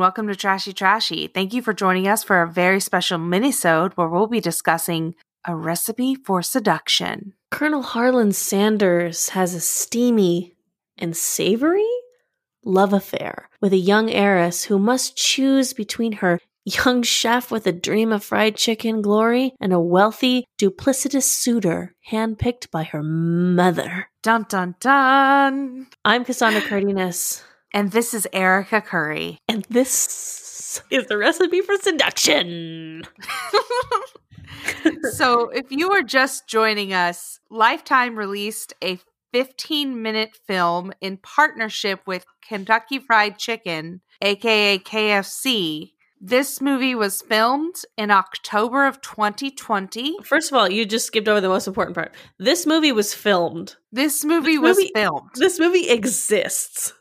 welcome 0.00 0.26
to 0.26 0.34
Trashy 0.34 0.72
Trashy. 0.72 1.26
Thank 1.26 1.52
you 1.52 1.60
for 1.60 1.74
joining 1.74 2.08
us 2.08 2.24
for 2.24 2.40
a 2.40 2.48
very 2.48 2.80
special 2.80 3.18
minisode 3.18 3.92
where 3.92 4.08
we'll 4.08 4.26
be 4.26 4.40
discussing 4.40 5.14
a 5.46 5.54
recipe 5.54 6.14
for 6.14 6.40
seduction. 6.40 7.34
Colonel 7.50 7.82
Harlan 7.82 8.32
Sanders 8.32 9.28
has 9.30 9.54
a 9.54 9.60
steamy 9.60 10.54
and 10.96 11.14
savory 11.14 11.86
love 12.64 12.94
affair 12.94 13.50
with 13.60 13.74
a 13.74 13.76
young 13.76 14.10
heiress 14.10 14.64
who 14.64 14.78
must 14.78 15.18
choose 15.18 15.74
between 15.74 16.12
her 16.12 16.40
young 16.64 17.02
chef 17.02 17.50
with 17.50 17.66
a 17.66 17.72
dream 17.72 18.10
of 18.10 18.24
fried 18.24 18.56
chicken 18.56 19.02
glory 19.02 19.52
and 19.60 19.74
a 19.74 19.80
wealthy, 19.80 20.46
duplicitous 20.58 21.24
suitor 21.24 21.94
handpicked 22.10 22.70
by 22.70 22.84
her 22.84 23.02
mother. 23.02 24.08
Dun 24.22 24.46
dun 24.48 24.76
dun. 24.80 25.88
I'm 26.06 26.24
Cassandra 26.24 26.62
Cardenas. 26.62 27.42
And 27.72 27.92
this 27.92 28.14
is 28.14 28.26
Erica 28.32 28.80
Curry. 28.80 29.38
And 29.48 29.64
this 29.70 30.82
is 30.90 31.06
the 31.06 31.16
recipe 31.16 31.60
for 31.60 31.76
seduction. 31.76 33.04
so, 35.12 35.48
if 35.50 35.70
you 35.70 35.92
are 35.92 36.02
just 36.02 36.48
joining 36.48 36.92
us, 36.92 37.38
Lifetime 37.50 38.16
released 38.16 38.74
a 38.82 38.98
15 39.32 40.02
minute 40.02 40.36
film 40.46 40.92
in 41.00 41.18
partnership 41.18 42.00
with 42.06 42.24
Kentucky 42.46 42.98
Fried 42.98 43.38
Chicken, 43.38 44.00
aka 44.20 44.78
KFC. 44.78 45.92
This 46.22 46.60
movie 46.60 46.94
was 46.94 47.22
filmed 47.22 47.76
in 47.96 48.10
October 48.10 48.86
of 48.86 49.00
2020. 49.00 50.16
First 50.22 50.52
of 50.52 50.58
all, 50.58 50.70
you 50.70 50.84
just 50.84 51.06
skipped 51.06 51.28
over 51.28 51.40
the 51.40 51.48
most 51.48 51.66
important 51.66 51.94
part. 51.94 52.14
This 52.38 52.66
movie 52.66 52.92
was 52.92 53.14
filmed. 53.14 53.76
This 53.90 54.22
movie 54.22 54.58
this 54.58 54.76
was 54.76 54.90
filmed. 54.94 55.30
This 55.36 55.58
movie 55.58 55.88
exists. 55.88 56.92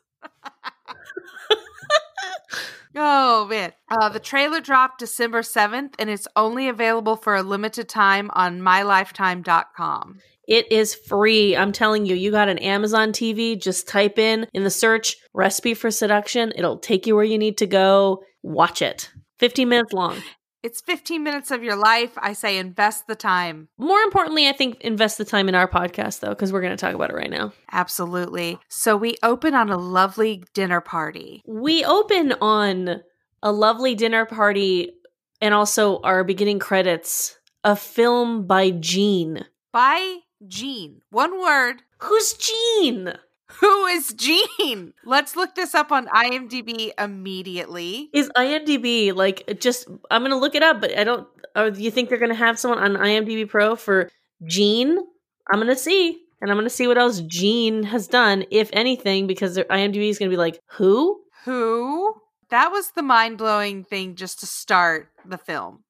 Oh 2.95 3.45
man. 3.47 3.73
Uh, 3.89 4.09
the 4.09 4.19
trailer 4.19 4.61
dropped 4.61 4.99
December 4.99 5.41
7th 5.41 5.93
and 5.99 6.09
it's 6.09 6.27
only 6.35 6.67
available 6.67 7.15
for 7.15 7.35
a 7.35 7.43
limited 7.43 7.87
time 7.89 8.29
on 8.33 8.59
mylifetime.com. 8.61 10.19
It 10.47 10.71
is 10.71 10.95
free. 10.95 11.55
I'm 11.55 11.71
telling 11.71 12.07
you, 12.07 12.15
you 12.15 12.31
got 12.31 12.49
an 12.49 12.57
Amazon 12.57 13.11
TV, 13.11 13.61
just 13.61 13.87
type 13.87 14.17
in 14.17 14.47
in 14.51 14.63
the 14.63 14.71
search 14.71 15.15
recipe 15.31 15.75
for 15.75 15.91
seduction. 15.91 16.51
It'll 16.55 16.79
take 16.79 17.05
you 17.05 17.15
where 17.15 17.23
you 17.23 17.37
need 17.37 17.59
to 17.59 17.67
go. 17.67 18.23
Watch 18.41 18.81
it. 18.81 19.11
15 19.37 19.69
minutes 19.69 19.93
long. 19.93 20.17
It's 20.61 20.81
15 20.81 21.23
minutes 21.23 21.51
of 21.51 21.63
your 21.63 21.77
life. 21.77 22.11
I 22.17 22.33
say 22.33 22.57
invest 22.57 23.07
the 23.07 23.15
time. 23.15 23.69
More 23.77 24.01
importantly, 24.01 24.47
I 24.49 24.51
think 24.51 24.81
invest 24.81 25.17
the 25.17 25.23
time 25.23 25.47
in 25.47 25.55
our 25.55 25.69
podcast, 25.69 26.19
though, 26.19 26.29
because 26.29 26.51
we're 26.51 26.61
going 26.61 26.75
to 26.75 26.77
talk 26.77 26.93
about 26.93 27.11
it 27.11 27.15
right 27.15 27.29
now. 27.29 27.53
Absolutely. 27.71 28.59
So 28.67 28.97
we 28.97 29.15
open 29.23 29.53
on 29.53 29.69
a 29.69 29.77
lovely 29.77 30.43
dinner 30.53 30.81
party. 30.81 31.41
We 31.47 31.85
open 31.85 32.33
on 32.41 33.01
a 33.41 33.51
lovely 33.53 33.95
dinner 33.95 34.25
party 34.25 34.91
and 35.39 35.53
also 35.53 36.01
our 36.01 36.25
beginning 36.25 36.59
credits 36.59 37.37
a 37.63 37.75
film 37.75 38.45
by 38.45 38.71
Gene. 38.71 39.45
By 39.71 40.17
Gene. 40.45 41.01
One 41.09 41.39
word. 41.39 41.83
Who's 41.99 42.33
Gene? 42.33 43.13
Who 43.59 43.85
is 43.87 44.13
Gene? 44.13 44.93
Let's 45.05 45.35
look 45.35 45.55
this 45.55 45.73
up 45.73 45.91
on 45.91 46.07
IMDb 46.07 46.91
immediately. 46.97 48.09
Is 48.13 48.29
IMDb 48.35 49.13
like 49.13 49.59
just? 49.59 49.87
I'm 50.11 50.21
gonna 50.21 50.37
look 50.37 50.55
it 50.55 50.63
up, 50.63 50.81
but 50.81 50.97
I 50.97 51.03
don't. 51.03 51.27
Or 51.55 51.71
do 51.71 51.81
you 51.81 51.91
think 51.91 52.09
they're 52.09 52.19
gonna 52.19 52.35
have 52.35 52.59
someone 52.59 52.79
on 52.79 53.01
IMDb 53.01 53.49
Pro 53.49 53.75
for 53.75 54.09
Gene? 54.45 54.97
I'm 55.51 55.59
gonna 55.59 55.75
see, 55.75 56.21
and 56.41 56.51
I'm 56.51 56.57
gonna 56.57 56.69
see 56.69 56.87
what 56.87 56.97
else 56.97 57.21
Gene 57.21 57.83
has 57.83 58.07
done, 58.07 58.45
if 58.51 58.69
anything, 58.73 59.27
because 59.27 59.55
their 59.55 59.65
IMDb 59.65 60.09
is 60.09 60.19
gonna 60.19 60.29
be 60.29 60.37
like, 60.37 60.59
who? 60.67 61.21
Who? 61.45 62.13
That 62.51 62.71
was 62.71 62.91
the 62.91 63.03
mind 63.03 63.37
blowing 63.37 63.83
thing 63.83 64.15
just 64.15 64.39
to 64.39 64.45
start 64.45 65.09
the 65.25 65.37
film. 65.37 65.83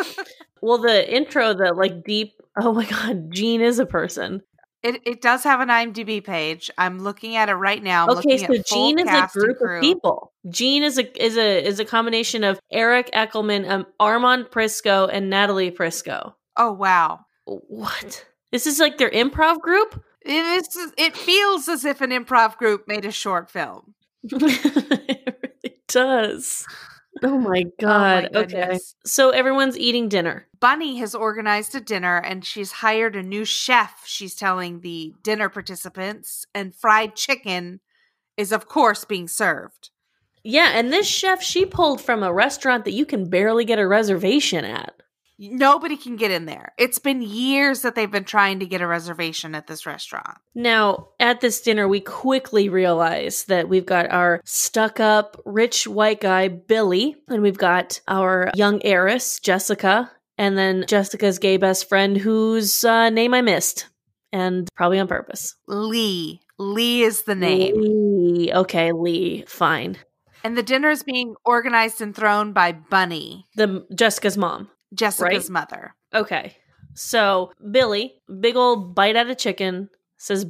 well, 0.60 0.78
the 0.78 1.12
intro, 1.12 1.54
the 1.54 1.72
like 1.72 2.04
deep 2.04 2.32
Oh 2.58 2.72
my 2.72 2.86
god, 2.86 3.30
Gene 3.30 3.60
is 3.60 3.78
a 3.78 3.86
person. 3.86 4.42
It 4.86 5.02
it 5.04 5.20
does 5.20 5.42
have 5.42 5.60
an 5.60 5.68
IMDb 5.68 6.22
page. 6.22 6.70
I'm 6.78 7.00
looking 7.00 7.34
at 7.34 7.48
it 7.48 7.54
right 7.54 7.82
now. 7.82 8.06
I'm 8.06 8.18
okay, 8.18 8.38
so 8.38 8.54
Gene 8.72 9.00
is 9.00 9.08
a 9.08 9.28
group 9.32 9.58
of 9.60 9.80
people. 9.80 10.32
Gene 10.48 10.84
is 10.84 10.96
a 10.96 11.22
is 11.22 11.36
a 11.36 11.66
is 11.66 11.80
a 11.80 11.84
combination 11.84 12.44
of 12.44 12.60
Eric 12.70 13.10
Eckelman, 13.12 13.68
um, 13.68 13.86
Armand 13.98 14.46
Prisco, 14.52 15.10
and 15.12 15.28
Natalie 15.28 15.72
Prisco. 15.72 16.34
Oh 16.56 16.70
wow! 16.70 17.26
What? 17.46 18.26
This 18.52 18.68
is 18.68 18.78
like 18.78 18.96
their 18.98 19.10
improv 19.10 19.60
group. 19.60 20.00
It 20.22 20.30
is. 20.30 20.92
It 20.96 21.16
feels 21.16 21.68
as 21.68 21.84
if 21.84 22.00
an 22.00 22.10
improv 22.10 22.56
group 22.56 22.86
made 22.86 23.04
a 23.04 23.10
short 23.10 23.50
film. 23.50 23.94
it 24.22 25.36
really 25.62 25.76
does. 25.88 26.64
Oh, 27.22 27.34
oh 27.34 27.38
my 27.38 27.64
god. 27.80 28.28
Oh 28.32 28.40
my 28.40 28.44
okay. 28.44 28.78
So 29.04 29.30
everyone's 29.30 29.78
eating 29.78 30.08
dinner. 30.08 30.46
Bunny 30.60 30.98
has 30.98 31.14
organized 31.14 31.74
a 31.74 31.80
dinner 31.80 32.18
and 32.18 32.44
she's 32.44 32.72
hired 32.72 33.16
a 33.16 33.22
new 33.22 33.44
chef, 33.44 34.02
she's 34.06 34.34
telling 34.34 34.80
the 34.80 35.14
dinner 35.22 35.48
participants, 35.48 36.46
and 36.54 36.74
fried 36.74 37.16
chicken 37.16 37.80
is 38.36 38.52
of 38.52 38.68
course 38.68 39.04
being 39.04 39.28
served. 39.28 39.90
Yeah, 40.44 40.70
and 40.74 40.92
this 40.92 41.08
chef 41.08 41.42
she 41.42 41.66
pulled 41.66 42.00
from 42.00 42.22
a 42.22 42.32
restaurant 42.32 42.84
that 42.84 42.92
you 42.92 43.04
can 43.04 43.28
barely 43.28 43.64
get 43.64 43.78
a 43.78 43.86
reservation 43.86 44.64
at. 44.64 44.94
Nobody 45.38 45.96
can 45.96 46.16
get 46.16 46.30
in 46.30 46.46
there. 46.46 46.72
It's 46.78 46.98
been 46.98 47.20
years 47.20 47.82
that 47.82 47.94
they've 47.94 48.10
been 48.10 48.24
trying 48.24 48.60
to 48.60 48.66
get 48.66 48.80
a 48.80 48.86
reservation 48.86 49.54
at 49.54 49.66
this 49.66 49.84
restaurant. 49.84 50.38
Now, 50.54 51.08
at 51.20 51.40
this 51.40 51.60
dinner, 51.60 51.86
we 51.86 52.00
quickly 52.00 52.68
realize 52.68 53.44
that 53.44 53.68
we've 53.68 53.84
got 53.84 54.10
our 54.10 54.40
stuck 54.44 54.98
up 54.98 55.40
rich 55.44 55.86
white 55.86 56.20
guy, 56.20 56.48
Billy, 56.48 57.16
and 57.28 57.42
we've 57.42 57.58
got 57.58 58.00
our 58.08 58.50
young 58.54 58.80
heiress, 58.84 59.38
Jessica, 59.40 60.10
and 60.38 60.56
then 60.56 60.84
Jessica's 60.86 61.38
gay 61.38 61.58
best 61.58 61.88
friend, 61.88 62.16
whose 62.16 62.84
uh, 62.84 63.10
name 63.10 63.34
I 63.34 63.42
missed, 63.42 63.88
and 64.32 64.68
probably 64.74 64.98
on 64.98 65.08
purpose. 65.08 65.54
Lee. 65.66 66.40
Lee 66.58 67.02
is 67.02 67.24
the 67.24 67.34
name. 67.34 67.74
Lee. 67.76 68.52
Okay, 68.52 68.92
Lee. 68.92 69.44
Fine. 69.46 69.98
And 70.42 70.56
the 70.56 70.62
dinner 70.62 70.90
is 70.90 71.02
being 71.02 71.34
organized 71.44 72.00
and 72.00 72.14
thrown 72.14 72.52
by 72.52 72.72
Bunny, 72.72 73.46
the 73.56 73.86
Jessica's 73.94 74.38
mom. 74.38 74.70
Jessica's 74.94 75.44
right? 75.44 75.50
mother. 75.50 75.94
Okay. 76.14 76.56
So 76.94 77.52
Billy, 77.70 78.14
big 78.40 78.56
old 78.56 78.94
bite 78.94 79.16
out 79.16 79.28
of 79.28 79.38
chicken, 79.38 79.90
says 80.16 80.46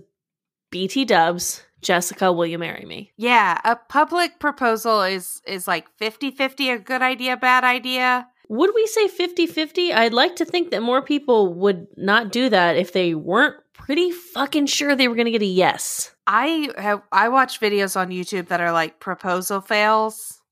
BT 0.71 1.05
dubs, 1.05 1.63
Jessica, 1.83 2.33
will 2.33 2.47
you 2.47 2.59
marry 2.59 2.85
me? 2.85 3.13
Yeah, 3.17 3.61
a 3.65 3.77
public 3.77 4.39
proposal 4.39 5.03
is 5.03 5.41
is 5.47 5.67
like 5.69 5.87
50-50 6.01 6.75
a 6.75 6.79
good 6.79 7.03
idea, 7.03 7.37
bad 7.37 7.65
idea. 7.65 8.29
Would 8.49 8.71
we 8.75 8.87
say 8.87 9.09
50-50? 9.09 9.93
I'd 9.93 10.13
like 10.13 10.37
to 10.37 10.45
think 10.45 10.71
that 10.71 10.83
more 10.83 11.03
people 11.03 11.53
would 11.55 11.89
not 11.97 12.31
do 12.31 12.49
that 12.49 12.77
if 12.77 12.93
they 12.93 13.15
weren't 13.15 13.57
pretty 13.73 14.11
fucking 14.11 14.67
sure 14.67 14.95
they 14.95 15.09
were 15.09 15.15
going 15.15 15.27
to 15.27 15.33
get 15.33 15.43
a 15.43 15.47
yes. 15.47 16.15
I 16.27 16.71
have 16.77 17.03
I 17.13 17.29
watch 17.29 17.61
videos 17.61 17.97
on 17.97 18.09
YouTube 18.09 18.49
that 18.49 18.61
are 18.61 18.73
like 18.73 19.01
proposal 19.01 19.61
fails 19.61 20.43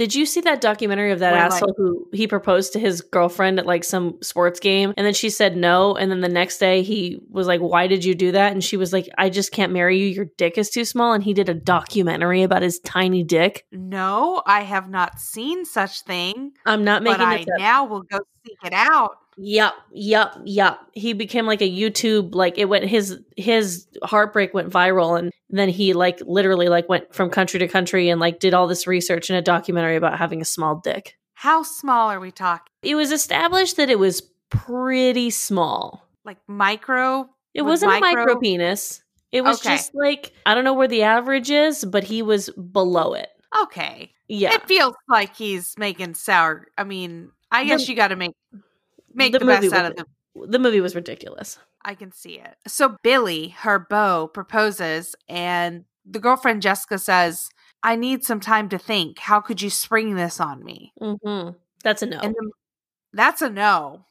did 0.00 0.14
you 0.14 0.24
see 0.24 0.40
that 0.40 0.62
documentary 0.62 1.12
of 1.12 1.18
that 1.18 1.32
Where, 1.32 1.42
asshole 1.42 1.68
like, 1.68 1.76
who 1.76 2.08
he 2.10 2.26
proposed 2.26 2.72
to 2.72 2.78
his 2.78 3.02
girlfriend 3.02 3.58
at 3.58 3.66
like 3.66 3.84
some 3.84 4.16
sports 4.22 4.58
game 4.58 4.94
and 4.96 5.04
then 5.04 5.12
she 5.12 5.28
said 5.28 5.58
no 5.58 5.94
and 5.94 6.10
then 6.10 6.22
the 6.22 6.28
next 6.28 6.56
day 6.56 6.80
he 6.80 7.20
was 7.28 7.46
like 7.46 7.60
why 7.60 7.86
did 7.86 8.02
you 8.02 8.14
do 8.14 8.32
that 8.32 8.52
and 8.52 8.64
she 8.64 8.78
was 8.78 8.94
like 8.94 9.10
I 9.18 9.28
just 9.28 9.52
can't 9.52 9.74
marry 9.74 9.98
you 9.98 10.06
your 10.06 10.24
dick 10.38 10.56
is 10.56 10.70
too 10.70 10.86
small 10.86 11.12
and 11.12 11.22
he 11.22 11.34
did 11.34 11.50
a 11.50 11.54
documentary 11.54 12.42
about 12.42 12.62
his 12.62 12.78
tiny 12.78 13.22
dick? 13.22 13.66
No, 13.72 14.42
I 14.46 14.62
have 14.62 14.88
not 14.88 15.20
seen 15.20 15.66
such 15.66 16.00
thing. 16.04 16.52
I'm 16.64 16.82
not 16.82 17.02
making 17.02 17.18
but 17.18 17.26
I 17.26 17.44
now 17.58 17.84
will 17.84 18.00
go 18.00 18.20
seek 18.46 18.56
it 18.64 18.72
out. 18.72 19.18
Yep, 19.42 19.72
yep, 19.92 20.34
yep. 20.44 20.80
He 20.92 21.14
became 21.14 21.46
like 21.46 21.62
a 21.62 21.70
YouTube 21.70 22.34
like 22.34 22.58
it 22.58 22.66
went 22.66 22.84
his 22.84 23.18
his 23.38 23.86
heartbreak 24.02 24.52
went 24.52 24.68
viral 24.70 25.18
and 25.18 25.32
then 25.48 25.70
he 25.70 25.94
like 25.94 26.20
literally 26.26 26.68
like 26.68 26.90
went 26.90 27.14
from 27.14 27.30
country 27.30 27.58
to 27.58 27.66
country 27.66 28.10
and 28.10 28.20
like 28.20 28.38
did 28.38 28.52
all 28.52 28.66
this 28.66 28.86
research 28.86 29.30
in 29.30 29.36
a 29.36 29.40
documentary 29.40 29.96
about 29.96 30.18
having 30.18 30.42
a 30.42 30.44
small 30.44 30.76
dick. 30.84 31.16
How 31.32 31.62
small 31.62 32.10
are 32.10 32.20
we 32.20 32.30
talking? 32.30 32.70
It 32.82 32.96
was 32.96 33.12
established 33.12 33.78
that 33.78 33.88
it 33.88 33.98
was 33.98 34.20
pretty 34.50 35.30
small. 35.30 36.06
Like 36.22 36.36
micro? 36.46 37.26
It 37.54 37.62
wasn't 37.62 37.92
micro? 37.92 38.08
a 38.10 38.16
micro 38.16 38.40
penis. 38.40 39.02
It 39.32 39.40
was 39.40 39.60
okay. 39.60 39.76
just 39.76 39.94
like 39.94 40.32
I 40.44 40.54
don't 40.54 40.64
know 40.64 40.74
where 40.74 40.86
the 40.86 41.04
average 41.04 41.50
is, 41.50 41.82
but 41.82 42.04
he 42.04 42.20
was 42.20 42.50
below 42.50 43.14
it. 43.14 43.30
Okay. 43.62 44.12
Yeah. 44.28 44.52
It 44.52 44.68
feels 44.68 44.94
like 45.08 45.34
he's 45.34 45.74
making 45.78 46.12
sour. 46.12 46.66
I 46.76 46.84
mean, 46.84 47.30
I 47.50 47.64
guess 47.64 47.86
the, 47.86 47.92
you 47.92 47.96
got 47.96 48.08
to 48.08 48.16
make 48.16 48.32
make 49.12 49.32
the, 49.32 49.38
the 49.40 49.46
best 49.46 49.72
out 49.72 49.86
of 49.86 49.96
the 49.96 50.06
the 50.34 50.58
movie 50.58 50.80
was 50.80 50.94
ridiculous. 50.94 51.58
I 51.84 51.94
can 51.94 52.12
see 52.12 52.38
it. 52.38 52.56
So 52.66 52.96
Billy, 53.02 53.48
her 53.48 53.78
beau, 53.78 54.30
proposes, 54.32 55.16
and 55.28 55.84
the 56.04 56.20
girlfriend 56.20 56.62
Jessica 56.62 56.98
says, 56.98 57.48
"I 57.82 57.96
need 57.96 58.24
some 58.24 58.40
time 58.40 58.68
to 58.70 58.78
think. 58.78 59.18
How 59.18 59.40
could 59.40 59.60
you 59.62 59.70
spring 59.70 60.14
this 60.14 60.40
on 60.40 60.64
me?" 60.64 60.92
Mm-hmm. 61.00 61.56
That's 61.82 62.02
a 62.02 62.06
no. 62.06 62.18
And 62.18 62.34
the, 62.34 62.50
that's 63.12 63.42
a 63.42 63.50
no. 63.50 64.04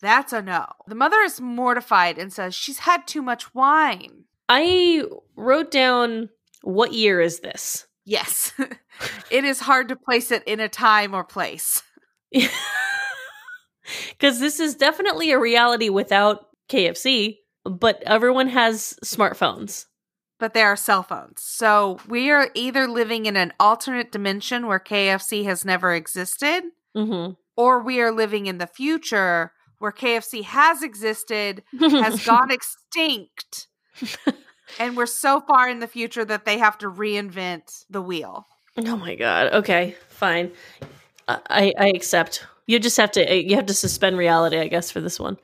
That's 0.00 0.32
a 0.32 0.42
no. 0.42 0.66
The 0.88 0.96
mother 0.96 1.20
is 1.20 1.40
mortified 1.40 2.18
and 2.18 2.32
says 2.32 2.54
she's 2.54 2.80
had 2.80 3.06
too 3.06 3.22
much 3.22 3.54
wine. 3.54 4.24
I 4.48 5.04
wrote 5.36 5.70
down 5.70 6.30
what 6.62 6.92
year 6.92 7.20
is 7.20 7.40
this? 7.40 7.86
Yes. 8.04 8.52
it 9.30 9.44
is 9.44 9.60
hard 9.60 9.88
to 9.88 9.96
place 9.96 10.32
it 10.32 10.42
in 10.44 10.58
a 10.58 10.68
time 10.68 11.14
or 11.14 11.22
place. 11.22 11.82
Because 14.10 14.40
this 14.40 14.60
is 14.60 14.74
definitely 14.74 15.30
a 15.30 15.38
reality 15.38 15.88
without 15.88 16.46
KFC, 16.68 17.38
but 17.64 18.02
everyone 18.04 18.48
has 18.48 18.94
smartphones. 19.04 19.86
But 20.38 20.54
there 20.54 20.66
are 20.66 20.76
cell 20.76 21.02
phones. 21.04 21.40
So 21.42 22.00
we 22.08 22.30
are 22.30 22.50
either 22.54 22.88
living 22.88 23.26
in 23.26 23.36
an 23.36 23.52
alternate 23.60 24.10
dimension 24.10 24.66
where 24.66 24.80
KFC 24.80 25.44
has 25.44 25.64
never 25.64 25.94
existed, 25.94 26.64
Mm-hmm. 26.96 27.32
or 27.56 27.82
we 27.82 28.00
are 28.00 28.12
living 28.12 28.46
in 28.46 28.58
the 28.58 28.66
future 28.66 29.52
where 29.78 29.92
KFC 29.92 30.42
has 30.44 30.82
existed, 30.82 31.62
has 31.80 32.22
gone 32.26 32.50
extinct, 32.50 33.66
and 34.78 34.96
we're 34.96 35.06
so 35.06 35.40
far 35.40 35.68
in 35.68 35.78
the 35.80 35.86
future 35.88 36.24
that 36.24 36.44
they 36.44 36.58
have 36.58 36.76
to 36.78 36.90
reinvent 36.90 37.84
the 37.88 38.02
wheel. 38.02 38.46
Oh 38.76 38.96
my 38.96 39.14
god. 39.14 39.52
Okay, 39.54 39.96
fine. 40.08 40.52
I 41.28 41.72
I 41.78 41.88
accept. 41.88 42.46
You 42.66 42.78
just 42.78 42.96
have 42.96 43.12
to 43.12 43.30
uh, 43.30 43.34
you 43.34 43.56
have 43.56 43.66
to 43.66 43.74
suspend 43.74 44.16
reality, 44.18 44.58
I 44.58 44.68
guess, 44.68 44.90
for 44.90 45.00
this 45.00 45.18
one. 45.18 45.38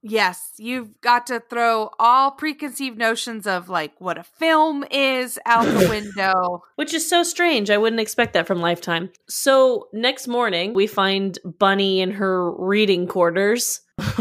Yes, 0.00 0.52
you've 0.58 1.00
got 1.00 1.26
to 1.26 1.40
throw 1.40 1.90
all 1.98 2.30
preconceived 2.30 2.96
notions 2.96 3.48
of 3.48 3.68
like 3.68 4.00
what 4.00 4.16
a 4.16 4.22
film 4.22 4.84
is 4.90 5.38
out 5.44 5.64
the 5.64 5.88
window. 5.90 6.62
Which 6.76 6.94
is 6.94 7.08
so 7.08 7.22
strange. 7.24 7.68
I 7.68 7.78
wouldn't 7.78 8.00
expect 8.00 8.32
that 8.34 8.46
from 8.46 8.60
Lifetime. 8.60 9.10
So, 9.28 9.88
next 9.92 10.28
morning, 10.28 10.72
we 10.72 10.86
find 10.86 11.36
Bunny 11.58 12.00
in 12.00 12.12
her 12.12 12.52
reading 12.52 13.06
quarters. 13.06 13.80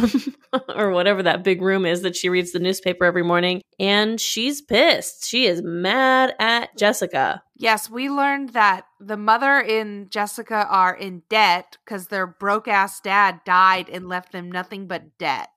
or 0.76 0.90
whatever 0.90 1.22
that 1.22 1.44
big 1.44 1.62
room 1.62 1.86
is 1.86 2.02
that 2.02 2.16
she 2.16 2.30
reads 2.30 2.52
the 2.52 2.60
newspaper 2.60 3.06
every 3.06 3.24
morning. 3.24 3.62
And 3.80 4.20
she's 4.20 4.60
pissed. 4.60 5.28
She 5.28 5.46
is 5.46 5.62
mad 5.62 6.34
at 6.40 6.76
Jessica. 6.76 7.44
Yes, 7.60 7.90
we 7.90 8.08
learned 8.08 8.50
that 8.50 8.86
the 9.00 9.18
mother 9.18 9.60
and 9.60 10.12
Jessica 10.12 10.68
are 10.70 10.94
in 10.94 11.24
debt 11.28 11.78
because 11.84 12.08
their 12.08 12.28
broke 12.28 12.68
ass 12.68 13.00
dad 13.00 13.42
died 13.46 13.90
and 13.90 14.08
left 14.08 14.32
them 14.32 14.52
nothing 14.52 14.86
but 14.86 15.18
debt. 15.18 15.50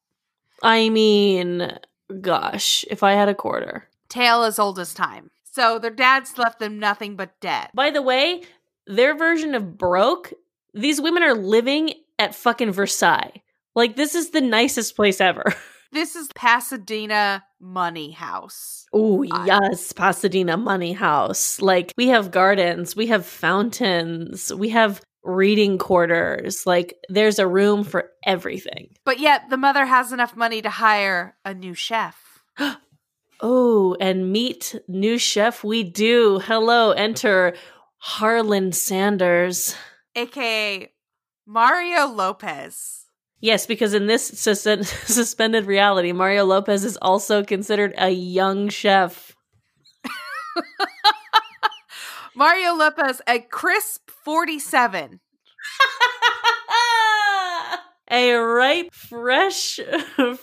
I 0.63 0.89
mean, 0.89 1.79
gosh, 2.23 2.87
if 2.91 3.03
I 3.03 3.13
had 3.13 3.29
a 3.29 3.35
quarter. 3.35 3.87
Tale 4.09 4.45
as 4.45 4.59
old 4.59 4.79
as 4.79 4.95
time. 4.95 5.31
So 5.45 5.79
their 5.79 5.91
dad's 5.91 6.39
left 6.39 6.59
them 6.59 6.79
nothing 6.79 7.17
but 7.17 7.39
debt. 7.41 7.71
By 7.75 7.91
the 7.91 8.03
way, 8.03 8.45
their 8.87 9.15
version 9.15 9.55
of 9.55 9.77
broke, 9.77 10.33
these 10.73 11.03
women 11.03 11.23
are 11.23 11.35
living 11.35 11.93
at 12.19 12.35
fucking 12.35 12.73
Versailles. 12.73 13.43
Like, 13.75 13.97
this 13.97 14.15
is 14.15 14.31
the 14.31 14.41
nicest 14.41 14.97
place 14.97 15.21
ever. 15.21 15.55
This 15.93 16.15
is 16.15 16.29
Pasadena 16.37 17.45
Money 17.61 18.13
House. 18.13 18.87
Oh, 18.93 19.23
yes, 19.23 19.93
Pasadena 19.93 20.57
Money 20.57 20.93
House. 20.93 21.61
Like, 21.61 21.93
we 21.97 22.09
have 22.09 22.31
gardens, 22.31 22.95
we 22.95 23.09
have 23.09 23.27
fountains, 23.27 24.55
we 24.55 24.69
have 24.69 25.01
reading 25.25 25.79
quarters. 25.79 26.65
Like, 26.65 26.95
there's 27.09 27.41
a 27.41 27.47
room 27.47 27.83
for 27.83 28.11
everything. 28.25 28.95
But 29.05 29.19
yet 29.19 29.51
the 29.51 29.57
mother 29.57 29.85
has 29.85 30.13
enough 30.13 30.37
money 30.37 30.63
to 30.63 30.71
hire 30.71 31.37
a 31.45 31.55
new 31.55 31.75
chef. 31.75 32.45
Oh, 33.43 33.97
and 33.99 34.31
meet 34.31 34.75
new 34.87 35.17
chef 35.17 35.65
we 35.65 35.83
do. 35.83 36.41
Hello, 36.41 36.91
enter 36.91 37.55
Harlan 37.97 38.73
Sanders. 38.73 39.75
aka 40.15 40.93
Mario 41.47 42.07
Lopez. 42.07 43.00
Yes, 43.41 43.67
because 43.67 43.95
in 43.95 44.07
this 44.07 44.39
sus- 44.39 44.63
suspended 45.07 45.67
reality, 45.67 46.13
Mario 46.13 46.45
Lopez 46.45 46.85
is 46.85 46.99
also 47.01 47.43
considered 47.43 47.95
a 47.97 48.11
young 48.11 48.69
chef. 48.69 49.35
Mario 52.37 52.75
Lopez, 52.75 53.23
a 53.27 53.41
crisp 53.41 54.11
47. 54.25 55.21
a 58.11 58.35
ripe, 58.35 58.93
fresh, 58.93 59.81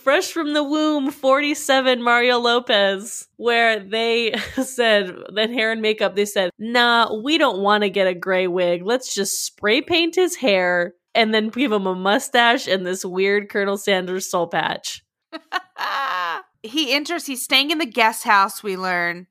fresh 0.02 0.32
from 0.32 0.54
the 0.54 0.64
womb, 0.64 1.12
47 1.12 2.02
Mario 2.02 2.38
Lopez, 2.38 3.28
where 3.36 3.78
they 3.78 4.32
said, 4.62 5.14
that 5.34 5.50
hair 5.50 5.70
and 5.70 5.82
makeup, 5.82 6.16
they 6.16 6.24
said, 6.24 6.50
nah, 6.58 7.14
we 7.14 7.38
don't 7.38 7.60
want 7.60 7.82
to 7.82 7.90
get 7.90 8.08
a 8.08 8.14
gray 8.14 8.48
wig. 8.48 8.82
Let's 8.84 9.14
just 9.14 9.46
spray 9.46 9.82
paint 9.82 10.16
his 10.16 10.34
hair 10.34 10.94
and 11.18 11.34
then 11.34 11.48
give 11.48 11.72
him 11.72 11.86
a 11.86 11.96
mustache 11.96 12.68
and 12.68 12.86
this 12.86 13.04
weird 13.04 13.48
Colonel 13.48 13.76
Sanders 13.76 14.30
soul 14.30 14.46
patch. 14.46 15.04
he 16.62 16.92
enters, 16.92 17.26
he's 17.26 17.42
staying 17.42 17.72
in 17.72 17.78
the 17.78 17.86
guest 17.86 18.22
house, 18.22 18.62
we 18.62 18.76
learn, 18.76 19.26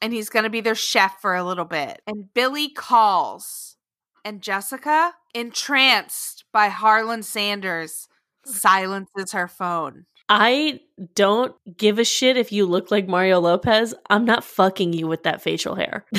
and 0.00 0.12
he's 0.12 0.28
going 0.28 0.44
to 0.44 0.50
be 0.50 0.60
their 0.60 0.76
chef 0.76 1.20
for 1.20 1.34
a 1.34 1.42
little 1.42 1.64
bit. 1.64 2.00
And 2.06 2.32
Billy 2.32 2.68
calls, 2.68 3.76
and 4.24 4.40
Jessica, 4.40 5.14
entranced 5.34 6.44
by 6.52 6.68
Harlan 6.68 7.24
Sanders, 7.24 8.06
silences 8.44 9.32
her 9.32 9.48
phone. 9.48 10.06
I 10.28 10.78
don't 11.16 11.56
give 11.76 11.98
a 11.98 12.04
shit 12.04 12.36
if 12.36 12.52
you 12.52 12.66
look 12.66 12.92
like 12.92 13.08
Mario 13.08 13.40
Lopez. 13.40 13.94
I'm 14.08 14.24
not 14.24 14.44
fucking 14.44 14.92
you 14.92 15.08
with 15.08 15.24
that 15.24 15.42
facial 15.42 15.74
hair. 15.74 16.04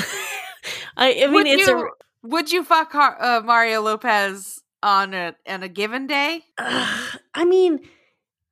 I, 0.98 1.12
I 1.12 1.26
mean, 1.26 1.32
would 1.32 1.46
it's 1.46 1.66
you, 1.66 1.78
a. 1.78 1.90
would 2.28 2.52
you 2.52 2.62
fuck 2.62 2.92
Har- 2.92 3.22
uh, 3.22 3.40
Mario 3.40 3.80
Lopez 3.80 4.57
on 4.82 5.14
a 5.14 5.34
on 5.46 5.62
a 5.62 5.68
given 5.68 6.06
day? 6.06 6.42
I 6.58 7.44
mean, 7.44 7.80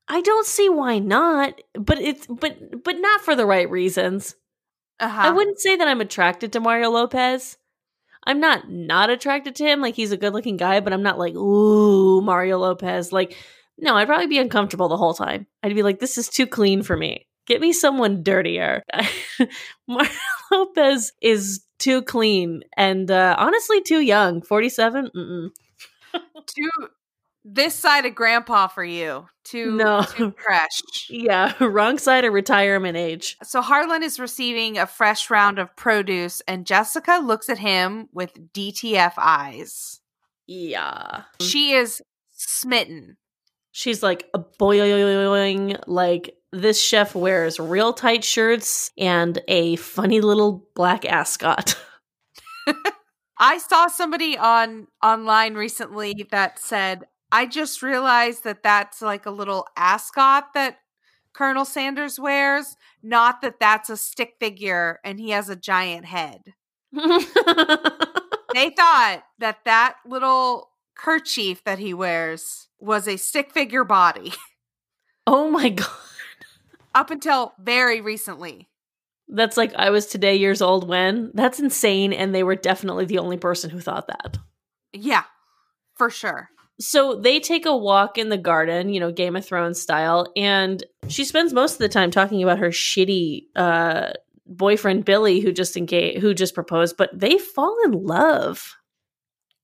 I 0.09 0.21
don't 0.21 0.47
see 0.47 0.69
why 0.69 0.99
not, 0.99 1.61
but 1.75 1.99
it's 1.99 2.27
but 2.27 2.85
but 2.85 2.97
not 2.99 3.21
for 3.21 3.35
the 3.35 3.47
right 3.47 3.71
reasons. 3.71 4.35
Uh-huh. 5.01 5.23
I 5.23 5.31
wouldn't 5.31 5.61
say 5.61 5.77
that 5.77 5.89
I'm 5.89 6.01
attracted 6.01 6.53
to 6.53 6.61
Mario 6.61 6.91
Lopez. 6.91 7.59
I'm 8.25 8.41
not 8.41 8.71
not 8.71 9.11
attracted 9.11 9.57
to 9.57 9.65
him. 9.65 9.81
Like 9.81 9.95
he's 9.95 10.13
a 10.13 10.17
good-looking 10.17 10.57
guy, 10.57 10.81
but 10.81 10.93
I'm 10.93 11.03
not 11.03 11.19
like 11.19 11.35
ooh 11.35 12.21
Mario 12.21 12.59
Lopez. 12.59 13.13
Like 13.13 13.37
no, 13.79 13.95
I'd 13.95 14.09
probably 14.09 14.27
be 14.27 14.39
uncomfortable 14.39 14.89
the 14.89 14.97
whole 14.97 15.15
time. 15.15 15.47
I'd 15.63 15.75
be 15.75 15.83
like, 15.83 16.01
this 16.01 16.17
is 16.17 16.29
too 16.29 16.47
clean 16.47 16.83
for 16.83 16.97
me. 16.97 17.27
Get 17.47 17.61
me 17.61 17.73
someone 17.73 18.23
dirtier. 18.23 18.83
Mario 19.89 20.11
Lopez 20.51 21.13
is 21.21 21.65
too 21.79 22.03
clean 22.03 22.63
and 22.77 23.11
uh, 23.11 23.37
honestly 23.39 23.83
too 23.83 24.01
young. 24.01 24.43
Forty-seven. 24.43 25.11
Mm-mm. 25.15 25.49
Too 26.47 26.71
this 27.49 27.77
side 27.77 28.05
of 28.05 28.15
grandpa 28.17 28.67
for 28.67 28.85
you. 28.85 29.27
Too 29.45 29.71
No. 29.77 30.03
too 30.03 30.35
fresh. 30.43 30.83
Yeah, 31.09 31.53
wrong 31.65 31.99
side 31.99 32.25
of 32.25 32.33
retirement 32.33 32.97
age. 32.97 33.37
So 33.45 33.63
Harlan 33.63 34.03
is 34.03 34.19
receiving 34.19 34.77
a 34.79 34.87
fresh 34.87 35.31
round 35.31 35.59
of 35.61 35.75
produce, 35.77 36.43
and 36.49 36.67
Jessica 36.67 37.21
looks 37.23 37.49
at 37.49 37.59
him 37.59 38.09
with 38.13 38.53
DTF 38.53 39.13
eyes. 39.17 40.01
Yeah. 40.49 41.23
She 41.41 41.73
is 41.73 42.03
smitten. 42.33 43.17
She's 43.71 44.03
like 44.03 44.27
a 44.35 44.41
boing, 44.41 45.81
like 45.87 46.35
this 46.53 46.81
chef 46.83 47.15
wears 47.15 47.61
real 47.61 47.93
tight 47.93 48.25
shirts 48.25 48.91
and 48.99 49.41
a 49.47 49.77
funny 49.77 50.21
little 50.21 50.67
black 50.75 51.05
ascot. 51.05 51.79
I 53.39 53.59
saw 53.59 53.89
somebody 53.89 54.37
on 54.39 54.89
online 55.03 55.55
recently 55.55 56.27
that 56.31 56.59
said, 56.59 57.05
"I 57.33 57.47
just 57.47 57.83
realized 57.83 58.45
that 58.45 58.63
that's 58.63 59.03
like 59.03 59.27
a 59.27 59.31
little 59.31 59.67
ascot 59.77 60.55
that 60.55 60.79
Colonel 61.35 61.65
Sanders 61.67 62.19
wears, 62.19 62.77
not 63.03 63.43
that 63.43 63.61
that's 63.61 63.91
a 63.91 63.97
stick 63.97 64.37
figure 64.41 65.01
and 65.05 65.21
he 65.21 65.31
has 65.31 65.49
a 65.49 65.57
giant 65.57 66.07
head." 66.07 66.55
They 68.53 68.71
thought 68.71 69.25
that 69.39 69.65
that 69.65 69.97
little 70.07 70.71
kerchief 70.95 71.63
that 71.65 71.79
he 71.79 71.93
wears 71.93 72.69
was 72.79 73.07
a 73.07 73.17
stick 73.19 73.53
figure 73.53 73.85
body 73.85 74.33
oh 75.27 75.51
my 75.51 75.69
god. 75.71 75.89
up 76.95 77.11
until 77.11 77.55
very 77.59 78.01
recently. 78.01 78.69
That's 79.29 79.57
like 79.57 79.75
I 79.75 79.91
was 79.91 80.07
today 80.07 80.37
years 80.37 80.63
old 80.63 80.89
when. 80.89 81.33
That's 81.35 81.61
insane 81.61 82.13
and 82.13 82.35
they 82.35 82.43
were 82.43 82.57
definitely 82.57 83.07
the 83.07 83.19
only 83.19 83.37
person 83.37 83.71
who 83.71 83.81
thought 83.81 84.07
that. 84.09 84.39
Yeah, 84.93 85.25
for 85.97 86.11
sure. 86.11 86.51
So 86.79 87.17
they 87.17 87.41
take 87.41 87.67
a 87.67 87.77
walk 87.77 88.19
in 88.19 88.29
the 88.29 88.37
garden, 88.37 88.91
you 88.91 89.01
know, 89.01 89.11
Game 89.11 89.35
of 89.35 89.45
Thrones 89.45 89.81
style, 89.81 90.31
and 90.37 90.85
she 91.09 91.25
spends 91.25 91.53
most 91.53 91.73
of 91.73 91.79
the 91.79 91.89
time 91.89 92.11
talking 92.11 92.43
about 92.43 92.59
her 92.59 92.69
shitty 92.69 93.47
uh 93.57 94.13
boyfriend 94.47 95.05
Billy 95.05 95.41
who 95.41 95.53
just 95.53 95.77
engaged 95.77 96.21
who 96.21 96.35
just 96.35 96.55
proposed, 96.55 96.97
but 96.97 97.11
they 97.19 97.39
fall 97.39 97.77
in 97.85 97.93
love. 97.93 98.77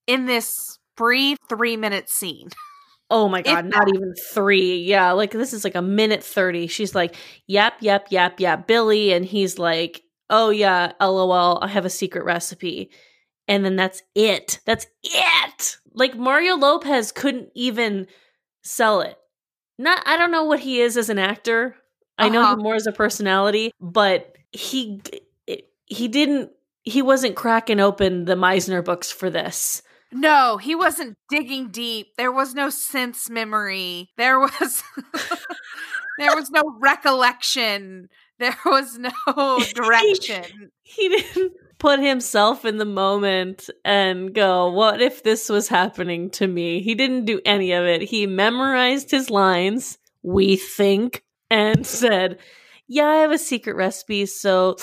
In 0.06 0.26
this 0.26 0.78
brief 0.96 1.38
three 1.48 1.76
minute 1.76 2.08
scene. 2.08 2.48
Oh 3.12 3.28
my 3.28 3.42
god, 3.42 3.66
not 3.66 3.88
even 3.94 4.14
3. 4.32 4.78
Yeah, 4.84 5.12
like 5.12 5.32
this 5.32 5.52
is 5.52 5.64
like 5.64 5.74
a 5.74 5.82
minute 5.82 6.24
30. 6.24 6.66
She's 6.66 6.94
like, 6.94 7.14
yep, 7.46 7.74
yep, 7.80 8.06
yep, 8.10 8.40
yep, 8.40 8.66
Billy." 8.66 9.12
And 9.12 9.24
he's 9.24 9.58
like, 9.58 10.02
"Oh 10.30 10.50
yeah, 10.50 10.92
LOL, 11.00 11.58
I 11.62 11.68
have 11.68 11.84
a 11.84 11.90
secret 11.90 12.24
recipe." 12.24 12.90
And 13.48 13.64
then 13.64 13.76
that's 13.76 14.02
it. 14.14 14.60
That's 14.64 14.86
it. 15.02 15.76
Like 15.92 16.16
Mario 16.16 16.56
Lopez 16.56 17.12
couldn't 17.12 17.50
even 17.54 18.06
sell 18.62 19.02
it. 19.02 19.18
Not 19.78 20.02
I 20.06 20.16
don't 20.16 20.30
know 20.30 20.44
what 20.44 20.60
he 20.60 20.80
is 20.80 20.96
as 20.96 21.10
an 21.10 21.18
actor. 21.18 21.76
I 22.18 22.28
know 22.30 22.42
Uh-huh. 22.42 22.54
him 22.54 22.60
more 22.60 22.76
as 22.76 22.86
a 22.86 22.92
personality, 22.92 23.72
but 23.80 24.34
he 24.52 25.02
he 25.86 26.08
didn't 26.08 26.50
he 26.84 27.02
wasn't 27.02 27.36
cracking 27.36 27.80
open 27.80 28.24
the 28.24 28.34
Meisner 28.36 28.84
books 28.84 29.10
for 29.12 29.28
this. 29.30 29.82
No, 30.12 30.58
he 30.58 30.74
wasn't 30.74 31.16
digging 31.30 31.68
deep. 31.68 32.08
There 32.18 32.32
was 32.32 32.54
no 32.54 32.68
sense 32.68 33.30
memory. 33.30 34.10
There 34.16 34.38
was 34.38 34.82
there 36.18 36.36
was 36.36 36.50
no 36.50 36.62
recollection. 36.80 38.08
There 38.38 38.58
was 38.66 38.98
no 38.98 39.10
direction. 39.74 40.70
he 40.82 41.08
didn't 41.08 41.52
put 41.78 41.98
himself 41.98 42.64
in 42.64 42.78
the 42.78 42.84
moment 42.84 43.70
and 43.84 44.34
go, 44.34 44.70
What 44.70 45.00
if 45.00 45.22
this 45.22 45.48
was 45.48 45.68
happening 45.68 46.30
to 46.32 46.46
me? 46.46 46.82
He 46.82 46.94
didn't 46.94 47.24
do 47.24 47.40
any 47.44 47.72
of 47.72 47.84
it. 47.84 48.02
He 48.02 48.26
memorized 48.26 49.10
his 49.10 49.30
lines, 49.30 49.98
we 50.22 50.56
think, 50.56 51.24
and 51.50 51.86
said, 51.86 52.38
Yeah, 52.86 53.06
I 53.06 53.16
have 53.16 53.32
a 53.32 53.38
secret 53.38 53.76
recipe, 53.76 54.26
so 54.26 54.76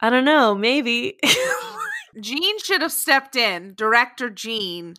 I 0.00 0.10
don't 0.10 0.24
know, 0.24 0.54
maybe. 0.54 1.18
Gene 2.20 2.58
should 2.58 2.82
have 2.82 2.92
stepped 2.92 3.36
in. 3.36 3.74
Director 3.74 4.30
Gene 4.30 4.94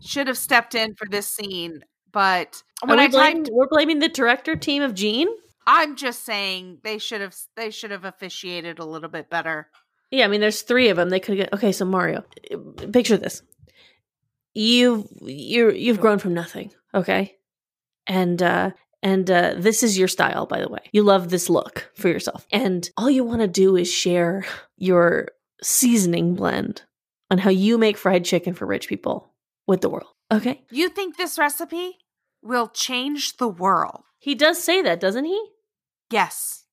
should 0.00 0.26
have 0.26 0.38
stepped 0.38 0.74
in 0.74 0.94
for 0.94 1.06
this 1.08 1.28
scene. 1.28 1.80
But 2.12 2.62
when 2.84 2.98
I 2.98 3.08
blaming, 3.08 3.44
typed, 3.44 3.50
we're 3.52 3.68
blaming 3.68 3.98
the 3.98 4.08
director 4.08 4.56
team 4.56 4.82
of 4.82 4.94
Gene. 4.94 5.28
I'm 5.66 5.96
just 5.96 6.24
saying 6.24 6.78
they 6.82 6.98
should 6.98 7.20
have 7.20 7.34
they 7.56 7.70
should 7.70 7.90
have 7.90 8.04
officiated 8.04 8.78
a 8.78 8.84
little 8.84 9.10
bit 9.10 9.28
better. 9.28 9.68
Yeah, 10.10 10.24
I 10.24 10.28
mean, 10.28 10.40
there's 10.40 10.62
three 10.62 10.88
of 10.88 10.96
them. 10.96 11.10
They 11.10 11.20
could 11.20 11.36
get 11.36 11.52
okay. 11.52 11.72
So 11.72 11.84
Mario, 11.84 12.24
picture 12.92 13.16
this: 13.16 13.42
you've 14.54 15.06
you 15.20 15.72
you've 15.72 16.00
grown 16.00 16.18
from 16.18 16.32
nothing, 16.32 16.72
okay, 16.94 17.36
and 18.06 18.40
uh, 18.40 18.70
and 19.02 19.30
uh, 19.30 19.54
this 19.58 19.82
is 19.82 19.98
your 19.98 20.08
style, 20.08 20.46
by 20.46 20.60
the 20.60 20.68
way. 20.68 20.80
You 20.92 21.02
love 21.02 21.28
this 21.28 21.50
look 21.50 21.90
for 21.96 22.08
yourself, 22.08 22.46
and 22.50 22.88
all 22.96 23.10
you 23.10 23.24
want 23.24 23.40
to 23.40 23.48
do 23.48 23.76
is 23.76 23.92
share 23.92 24.46
your 24.78 25.28
seasoning 25.62 26.34
blend 26.34 26.82
on 27.30 27.38
how 27.38 27.50
you 27.50 27.78
make 27.78 27.96
fried 27.96 28.24
chicken 28.24 28.54
for 28.54 28.66
rich 28.66 28.88
people 28.88 29.32
with 29.66 29.80
the 29.80 29.90
world. 29.90 30.10
Okay, 30.32 30.64
you 30.70 30.88
think 30.88 31.16
this 31.16 31.38
recipe 31.38 31.98
will 32.42 32.68
change 32.68 33.36
the 33.36 33.48
world? 33.48 34.02
He 34.18 34.34
does 34.34 34.62
say 34.62 34.82
that, 34.82 35.00
doesn't 35.00 35.24
he? 35.24 35.48
Yes. 36.10 36.64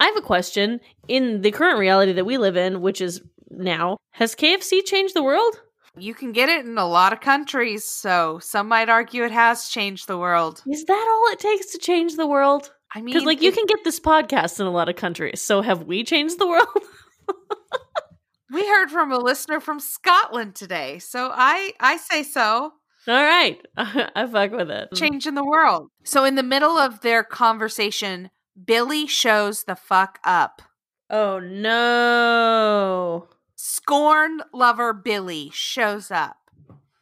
I 0.00 0.06
have 0.06 0.16
a 0.16 0.22
question. 0.22 0.80
In 1.08 1.42
the 1.42 1.50
current 1.50 1.78
reality 1.78 2.12
that 2.12 2.26
we 2.26 2.36
live 2.36 2.56
in, 2.56 2.80
which 2.80 3.00
is 3.00 3.22
now, 3.50 3.98
has 4.10 4.34
KFC 4.34 4.84
changed 4.84 5.14
the 5.14 5.22
world? 5.22 5.60
You 5.96 6.14
can 6.14 6.32
get 6.32 6.48
it 6.48 6.64
in 6.64 6.78
a 6.78 6.88
lot 6.88 7.12
of 7.12 7.20
countries, 7.20 7.84
so 7.84 8.38
some 8.40 8.68
might 8.68 8.88
argue 8.88 9.24
it 9.24 9.30
has 9.30 9.68
changed 9.68 10.08
the 10.08 10.16
world. 10.16 10.62
Is 10.66 10.84
that 10.86 11.06
all 11.10 11.32
it 11.32 11.38
takes 11.38 11.66
to 11.72 11.78
change 11.78 12.16
the 12.16 12.26
world? 12.26 12.72
I 12.94 13.00
mean, 13.00 13.14
because 13.14 13.26
like 13.26 13.38
it, 13.38 13.44
you 13.44 13.52
can 13.52 13.66
get 13.66 13.84
this 13.84 14.00
podcast 14.00 14.58
in 14.58 14.66
a 14.66 14.70
lot 14.70 14.88
of 14.88 14.96
countries. 14.96 15.42
So 15.42 15.60
have 15.60 15.84
we 15.84 16.02
changed 16.02 16.38
the 16.38 16.46
world? 16.46 16.66
we 18.52 18.66
heard 18.66 18.90
from 18.90 19.12
a 19.12 19.18
listener 19.18 19.60
from 19.60 19.80
Scotland 19.80 20.54
today, 20.54 20.98
so 20.98 21.30
I 21.32 21.72
I 21.80 21.96
say 21.96 22.22
so. 22.22 22.72
All 23.08 23.24
right, 23.24 23.60
I 23.76 24.26
fuck 24.26 24.52
with 24.52 24.70
it. 24.70 24.90
Mm. 24.92 24.96
Changing 24.96 25.34
the 25.34 25.44
world. 25.44 25.88
So 26.04 26.24
in 26.24 26.36
the 26.36 26.42
middle 26.42 26.78
of 26.78 27.00
their 27.00 27.24
conversation, 27.24 28.30
Billy 28.64 29.06
shows 29.06 29.64
the 29.64 29.74
fuck 29.74 30.18
up. 30.24 30.62
Oh 31.10 31.38
no. 31.38 33.28
Scorn 33.56 34.42
lover 34.52 34.92
Billy 34.92 35.50
shows 35.52 36.10
up. 36.10 36.36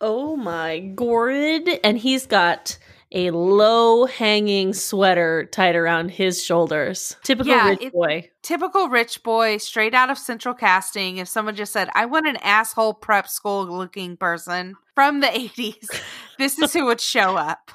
Oh 0.00 0.36
my 0.36 0.78
gourd. 0.78 1.68
And 1.84 1.98
he's 1.98 2.26
got 2.26 2.78
a 3.12 3.30
low 3.30 4.06
hanging 4.06 4.72
sweater 4.72 5.48
tied 5.50 5.74
around 5.74 6.10
his 6.10 6.44
shoulders. 6.44 7.16
Typical 7.24 7.52
yeah, 7.52 7.68
rich 7.70 7.92
boy. 7.92 8.30
Typical 8.42 8.88
rich 8.88 9.22
boy, 9.22 9.56
straight 9.56 9.94
out 9.94 10.10
of 10.10 10.18
central 10.18 10.54
casting. 10.54 11.16
If 11.16 11.28
someone 11.28 11.56
just 11.56 11.72
said, 11.72 11.88
I 11.94 12.06
want 12.06 12.28
an 12.28 12.36
asshole 12.36 12.94
prep 12.94 13.28
school 13.28 13.66
looking 13.66 14.16
person 14.16 14.76
from 14.94 15.20
the 15.20 15.26
80s, 15.26 15.88
this 16.38 16.58
is 16.58 16.72
who 16.72 16.86
would 16.86 17.00
show 17.00 17.36
up. 17.36 17.70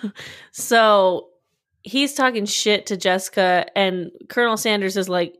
so 0.52 1.28
he's 1.82 2.14
talking 2.14 2.46
shit 2.46 2.86
to 2.86 2.96
Jessica, 2.96 3.66
and 3.76 4.10
Colonel 4.28 4.56
Sanders 4.56 4.96
is 4.96 5.08
like, 5.08 5.34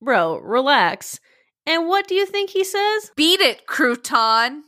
Bro, 0.00 0.38
relax. 0.38 1.18
And 1.66 1.88
what 1.88 2.06
do 2.06 2.14
you 2.14 2.24
think 2.24 2.50
he 2.50 2.64
says? 2.64 3.10
Beat 3.16 3.40
it, 3.40 3.66
crouton. 3.66 4.62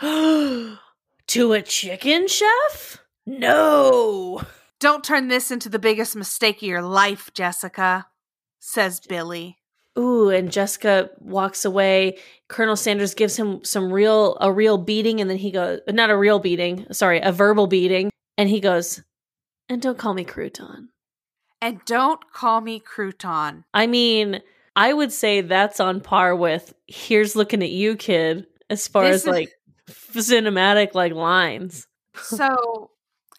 to 0.00 1.52
a 1.52 1.62
chicken 1.62 2.28
chef? 2.28 3.03
No. 3.26 4.42
Don't 4.80 5.04
turn 5.04 5.28
this 5.28 5.50
into 5.50 5.68
the 5.68 5.78
biggest 5.78 6.14
mistake 6.16 6.56
of 6.56 6.62
your 6.62 6.82
life, 6.82 7.30
Jessica, 7.34 8.06
says 8.60 9.00
Billy. 9.00 9.58
Ooh, 9.98 10.28
and 10.28 10.50
Jessica 10.50 11.10
walks 11.20 11.64
away. 11.64 12.18
Colonel 12.48 12.76
Sanders 12.76 13.14
gives 13.14 13.36
him 13.36 13.62
some 13.64 13.92
real 13.92 14.36
a 14.40 14.52
real 14.52 14.76
beating 14.76 15.20
and 15.20 15.30
then 15.30 15.36
he 15.38 15.52
goes 15.52 15.80
not 15.88 16.10
a 16.10 16.16
real 16.16 16.40
beating, 16.40 16.86
sorry, 16.90 17.20
a 17.20 17.30
verbal 17.30 17.68
beating, 17.68 18.10
and 18.36 18.48
he 18.48 18.60
goes, 18.60 19.02
and 19.68 19.80
don't 19.80 19.98
call 19.98 20.14
me 20.14 20.24
crouton. 20.24 20.88
And 21.62 21.80
don't 21.86 22.20
call 22.32 22.60
me 22.60 22.80
crouton. 22.80 23.64
I 23.72 23.86
mean, 23.86 24.42
I 24.76 24.92
would 24.92 25.12
say 25.12 25.40
that's 25.40 25.80
on 25.80 26.00
par 26.00 26.34
with 26.34 26.74
here's 26.88 27.36
looking 27.36 27.62
at 27.62 27.70
you, 27.70 27.96
kid, 27.96 28.46
as 28.68 28.88
far 28.88 29.04
this 29.04 29.14
as 29.14 29.20
is- 29.22 29.28
like 29.28 29.52
cinematic 29.88 30.94
like 30.94 31.12
lines. 31.12 31.86
so 32.16 32.90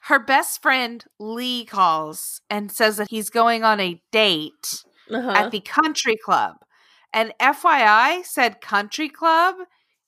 her 0.05 0.19
best 0.19 0.61
friend 0.61 1.03
Lee 1.19 1.65
calls 1.65 2.41
and 2.47 2.71
says 2.71 2.97
that 2.97 3.09
he's 3.09 3.31
going 3.31 3.63
on 3.63 3.79
a 3.79 3.99
date 4.11 4.83
uh-huh. 5.11 5.31
at 5.31 5.51
the 5.51 5.61
country 5.61 6.15
club. 6.15 6.57
And 7.11 7.33
FYI 7.41 8.23
said 8.23 8.61
country 8.61 9.09
club 9.09 9.55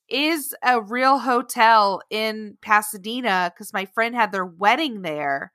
is 0.08 0.54
a 0.64 0.80
real 0.80 1.18
hotel 1.18 2.00
in 2.10 2.58
Pasadena 2.62 3.52
because 3.52 3.72
my 3.72 3.86
friend 3.86 4.14
had 4.14 4.30
their 4.30 4.46
wedding 4.46 5.02
there. 5.02 5.52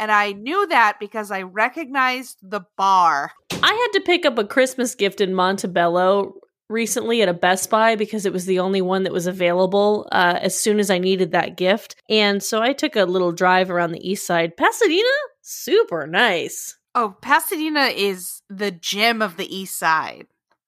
And 0.00 0.10
I 0.10 0.32
knew 0.32 0.66
that 0.68 0.96
because 0.98 1.30
I 1.30 1.42
recognized 1.42 2.38
the 2.42 2.62
bar. 2.78 3.32
I 3.62 3.72
had 3.72 3.98
to 3.98 4.04
pick 4.06 4.24
up 4.24 4.38
a 4.38 4.44
Christmas 4.44 4.94
gift 4.94 5.20
in 5.20 5.34
Montebello 5.34 6.32
recently 6.72 7.22
at 7.22 7.28
a 7.28 7.34
Best 7.34 7.70
Buy 7.70 7.94
because 7.94 8.26
it 8.26 8.32
was 8.32 8.46
the 8.46 8.58
only 8.58 8.82
one 8.82 9.04
that 9.04 9.12
was 9.12 9.26
available 9.26 10.08
uh, 10.10 10.38
as 10.40 10.58
soon 10.58 10.80
as 10.80 10.90
I 10.90 10.98
needed 10.98 11.32
that 11.32 11.56
gift. 11.56 11.94
And 12.08 12.42
so 12.42 12.60
I 12.62 12.72
took 12.72 12.96
a 12.96 13.04
little 13.04 13.32
drive 13.32 13.70
around 13.70 13.92
the 13.92 14.08
east 14.08 14.26
side. 14.26 14.56
Pasadena, 14.56 15.08
super 15.42 16.06
nice. 16.06 16.76
Oh, 16.94 17.16
Pasadena 17.20 17.86
is 17.86 18.42
the 18.50 18.70
gem 18.70 19.22
of 19.22 19.36
the 19.36 19.54
east 19.54 19.78
side. 19.78 20.26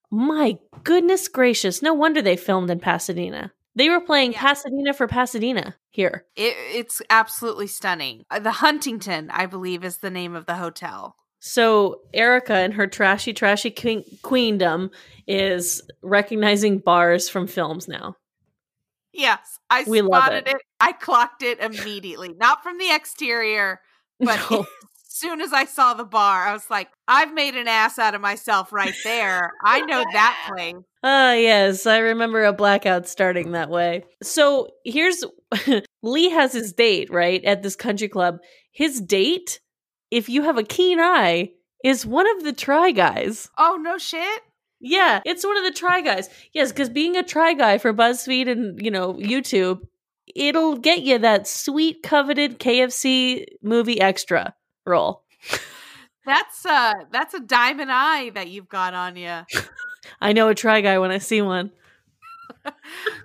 My 0.09 0.57
goodness 0.83 1.27
gracious. 1.27 1.81
No 1.81 1.93
wonder 1.93 2.21
they 2.21 2.37
filmed 2.37 2.69
in 2.69 2.79
Pasadena. 2.79 3.51
They 3.75 3.89
were 3.89 3.99
playing 3.99 4.31
yeah. 4.31 4.41
Pasadena 4.41 4.93
for 4.93 5.07
Pasadena 5.07 5.75
here. 5.91 6.25
It, 6.35 6.55
it's 6.73 7.01
absolutely 7.09 7.67
stunning. 7.67 8.25
Uh, 8.31 8.39
the 8.39 8.51
Huntington, 8.51 9.29
I 9.31 9.45
believe, 9.45 9.83
is 9.83 9.97
the 9.97 10.09
name 10.09 10.33
of 10.33 10.45
the 10.45 10.55
hotel. 10.55 11.17
So 11.47 12.01
Erica 12.11 12.55
and 12.55 12.73
her 12.73 12.87
trashy, 12.87 13.31
trashy 13.31 13.69
queendom 14.23 14.89
is 15.27 15.83
recognizing 16.01 16.79
bars 16.79 17.29
from 17.29 17.45
films 17.45 17.87
now. 17.87 18.15
Yes, 19.13 19.59
I 19.69 19.83
we 19.87 19.99
spotted 19.99 20.47
it. 20.47 20.55
it. 20.55 20.61
I 20.79 20.91
clocked 20.91 21.43
it 21.43 21.59
immediately. 21.59 22.33
Not 22.33 22.63
from 22.63 22.79
the 22.79 22.91
exterior, 22.91 23.79
but 24.19 24.39
no 24.49 24.65
soon 25.07 25.39
as 25.39 25.53
I 25.53 25.65
saw 25.65 25.93
the 25.93 26.03
bar, 26.03 26.47
I 26.47 26.51
was 26.51 26.67
like, 26.71 26.89
I've 27.07 27.31
made 27.31 27.55
an 27.55 27.67
ass 27.67 27.99
out 27.99 28.15
of 28.15 28.21
myself 28.21 28.73
right 28.73 28.95
there. 29.03 29.53
I 29.63 29.81
know 29.81 30.03
that 30.13 30.47
place. 30.51 30.73
Ah, 31.03 31.29
uh, 31.29 31.33
yes. 31.33 31.85
I 31.85 31.99
remember 31.99 32.43
a 32.43 32.53
blackout 32.53 33.07
starting 33.07 33.51
that 33.51 33.69
way. 33.69 34.03
So 34.23 34.69
here's 34.83 35.23
Lee 36.01 36.31
has 36.31 36.53
his 36.53 36.73
date, 36.73 37.11
right, 37.11 37.45
at 37.45 37.61
this 37.61 37.75
country 37.75 38.07
club. 38.07 38.39
His 38.71 38.99
date, 38.99 39.59
if 40.11 40.29
you 40.29 40.43
have 40.43 40.57
a 40.57 40.63
keen 40.63 40.99
eye, 40.99 41.51
is 41.83 42.05
one 42.05 42.27
of 42.37 42.43
the 42.43 42.53
try 42.53 42.91
guys. 42.91 43.49
Oh, 43.57 43.77
no 43.79 43.97
shit. 43.97 44.41
Yeah, 44.79 45.21
it's 45.25 45.45
one 45.45 45.57
of 45.57 45.63
the 45.63 45.71
try 45.71 46.01
guys. 46.01 46.29
Yes, 46.53 46.71
because 46.71 46.89
being 46.89 47.15
a 47.15 47.23
try 47.23 47.53
guy 47.53 47.77
for 47.77 47.93
BuzzFeed 47.93 48.49
and, 48.49 48.81
you 48.83 48.91
know, 48.91 49.13
YouTube, 49.13 49.81
it'll 50.35 50.77
get 50.77 51.01
you 51.01 51.17
that 51.19 51.47
sweet, 51.47 52.03
coveted 52.03 52.59
KFC 52.59 53.45
movie 53.61 54.01
extra 54.01 54.53
role. 54.85 55.23
That's 56.25 56.65
uh 56.65 56.93
that's 57.11 57.35
a 57.35 57.39
diamond 57.39 57.91
eye 57.91 58.31
that 58.31 58.49
you've 58.49 58.67
got 58.67 58.95
on 58.95 59.15
you. 59.15 59.41
I 60.21 60.33
know 60.33 60.49
a 60.49 60.55
try 60.55 60.81
guy 60.81 60.97
when 60.97 61.11
I 61.11 61.19
see 61.19 61.41
one. 61.41 61.71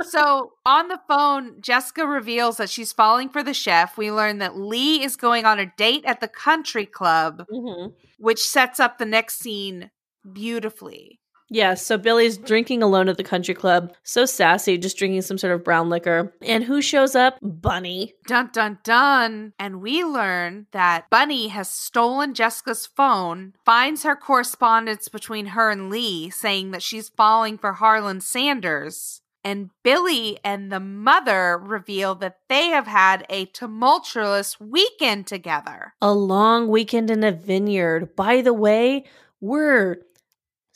So 0.02 0.52
on 0.66 0.88
the 0.88 1.00
phone, 1.08 1.60
Jessica 1.60 2.06
reveals 2.06 2.56
that 2.56 2.70
she's 2.70 2.92
falling 2.92 3.28
for 3.28 3.42
the 3.42 3.54
chef. 3.54 3.96
We 3.96 4.10
learn 4.10 4.38
that 4.38 4.56
Lee 4.56 5.02
is 5.02 5.16
going 5.16 5.44
on 5.44 5.58
a 5.58 5.72
date 5.76 6.04
at 6.04 6.20
the 6.20 6.28
country 6.28 6.86
club, 6.86 7.44
mm-hmm. 7.52 7.92
which 8.18 8.40
sets 8.40 8.80
up 8.80 8.98
the 8.98 9.06
next 9.06 9.38
scene 9.38 9.90
beautifully. 10.32 11.19
Yeah, 11.50 11.75
so 11.75 11.99
Billy's 11.99 12.38
drinking 12.38 12.83
alone 12.83 13.09
at 13.09 13.16
the 13.16 13.25
country 13.25 13.54
club. 13.54 13.92
So 14.04 14.25
sassy, 14.25 14.78
just 14.78 14.97
drinking 14.97 15.23
some 15.23 15.37
sort 15.37 15.52
of 15.52 15.64
brown 15.64 15.90
liquor. 15.90 16.33
And 16.42 16.62
who 16.62 16.80
shows 16.80 17.16
up? 17.16 17.38
Bunny. 17.42 18.14
Dun 18.26 18.50
dun 18.52 18.78
dun. 18.85 19.52
And 19.59 19.83
we 19.83 20.04
learn 20.04 20.66
that 20.71 21.11
Bunny 21.11 21.49
has 21.49 21.69
stolen 21.69 22.35
Jessica's 22.35 22.87
phone, 22.87 23.54
finds 23.64 24.04
her 24.04 24.14
correspondence 24.14 25.09
between 25.09 25.47
her 25.47 25.71
and 25.71 25.90
Lee 25.90 26.30
saying 26.30 26.71
that 26.71 26.85
she's 26.85 27.09
falling 27.09 27.59
for 27.59 27.75
Harlan 27.75 28.21
Sanders. 28.21 29.21
And 29.42 29.71
Billy 29.83 30.38
and 30.45 30.71
the 30.71 30.80
mother 30.80 31.59
reveal 31.59 32.14
that 32.16 32.38
they 32.49 32.66
have 32.66 32.87
had 32.87 33.26
a 33.30 33.47
tumultuous 33.47 34.61
weekend 34.61 35.26
together. 35.26 35.95
A 36.02 36.12
long 36.12 36.69
weekend 36.69 37.11
in 37.11 37.25
a 37.25 37.33
vineyard. 37.33 38.14
By 38.14 38.42
the 38.42 38.52
way, 38.52 39.07
we're 39.40 40.02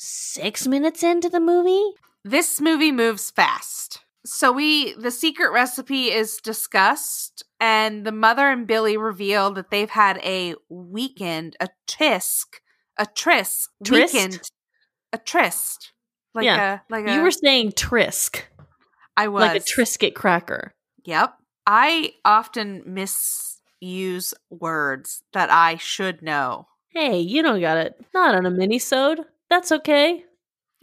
six 0.06 0.66
minutes 0.66 1.02
into 1.02 1.28
the 1.28 1.40
movie. 1.40 1.94
This 2.24 2.60
movie 2.60 2.92
moves 2.92 3.30
fast. 3.30 4.00
So 4.26 4.52
we 4.52 4.94
the 4.94 5.10
secret 5.10 5.52
recipe 5.52 6.10
is 6.10 6.38
discussed 6.38 7.44
and 7.60 8.06
the 8.06 8.12
mother 8.12 8.48
and 8.50 8.66
Billy 8.66 8.96
reveal 8.96 9.50
that 9.52 9.70
they've 9.70 9.90
had 9.90 10.18
a 10.24 10.54
weekend, 10.70 11.56
a 11.60 11.68
tisk, 11.86 12.46
a 12.96 13.06
tris 13.06 13.68
Tryst? 13.84 14.14
weekend, 14.14 14.40
a 15.12 15.18
tryst. 15.18 15.92
Like 16.34 16.44
Yeah. 16.46 16.74
a 16.74 16.80
like 16.92 17.06
a 17.06 17.14
You 17.14 17.22
were 17.22 17.30
saying 17.30 17.72
Trisk, 17.72 18.40
I 19.16 19.28
was 19.28 19.42
like 19.42 19.60
a 19.60 19.64
Triscuit 19.64 20.14
cracker. 20.14 20.74
Yep. 21.04 21.34
I 21.66 22.12
often 22.24 22.82
misuse 22.86 24.34
words 24.50 25.22
that 25.32 25.50
I 25.50 25.76
should 25.76 26.22
know. 26.22 26.66
Hey, 26.88 27.18
you 27.20 27.42
don't 27.42 27.60
got 27.60 27.76
it. 27.76 27.94
Not 28.14 28.34
on 28.34 28.46
a 28.46 28.50
mini-sode. 28.50 29.20
That's 29.54 29.70
okay. 29.70 30.24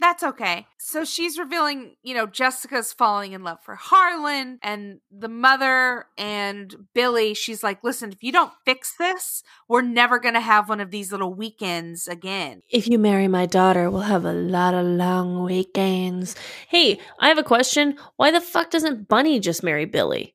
That's 0.00 0.22
okay. 0.22 0.66
So 0.78 1.04
she's 1.04 1.38
revealing, 1.38 1.96
you 2.02 2.14
know, 2.14 2.24
Jessica's 2.24 2.90
falling 2.90 3.32
in 3.32 3.44
love 3.44 3.58
for 3.62 3.74
Harlan 3.74 4.58
and 4.62 5.00
the 5.10 5.28
mother 5.28 6.06
and 6.16 6.74
Billy. 6.94 7.34
She's 7.34 7.62
like, 7.62 7.84
listen, 7.84 8.12
if 8.12 8.22
you 8.22 8.32
don't 8.32 8.54
fix 8.64 8.94
this, 8.98 9.42
we're 9.68 9.82
never 9.82 10.18
going 10.18 10.32
to 10.32 10.40
have 10.40 10.70
one 10.70 10.80
of 10.80 10.90
these 10.90 11.12
little 11.12 11.34
weekends 11.34 12.08
again. 12.08 12.62
If 12.70 12.88
you 12.88 12.98
marry 12.98 13.28
my 13.28 13.44
daughter, 13.44 13.90
we'll 13.90 14.00
have 14.00 14.24
a 14.24 14.32
lot 14.32 14.72
of 14.72 14.86
long 14.86 15.44
weekends. 15.44 16.34
Hey, 16.66 16.98
I 17.20 17.28
have 17.28 17.36
a 17.36 17.42
question. 17.42 17.98
Why 18.16 18.30
the 18.30 18.40
fuck 18.40 18.70
doesn't 18.70 19.06
Bunny 19.06 19.38
just 19.38 19.62
marry 19.62 19.84
Billy? 19.84 20.34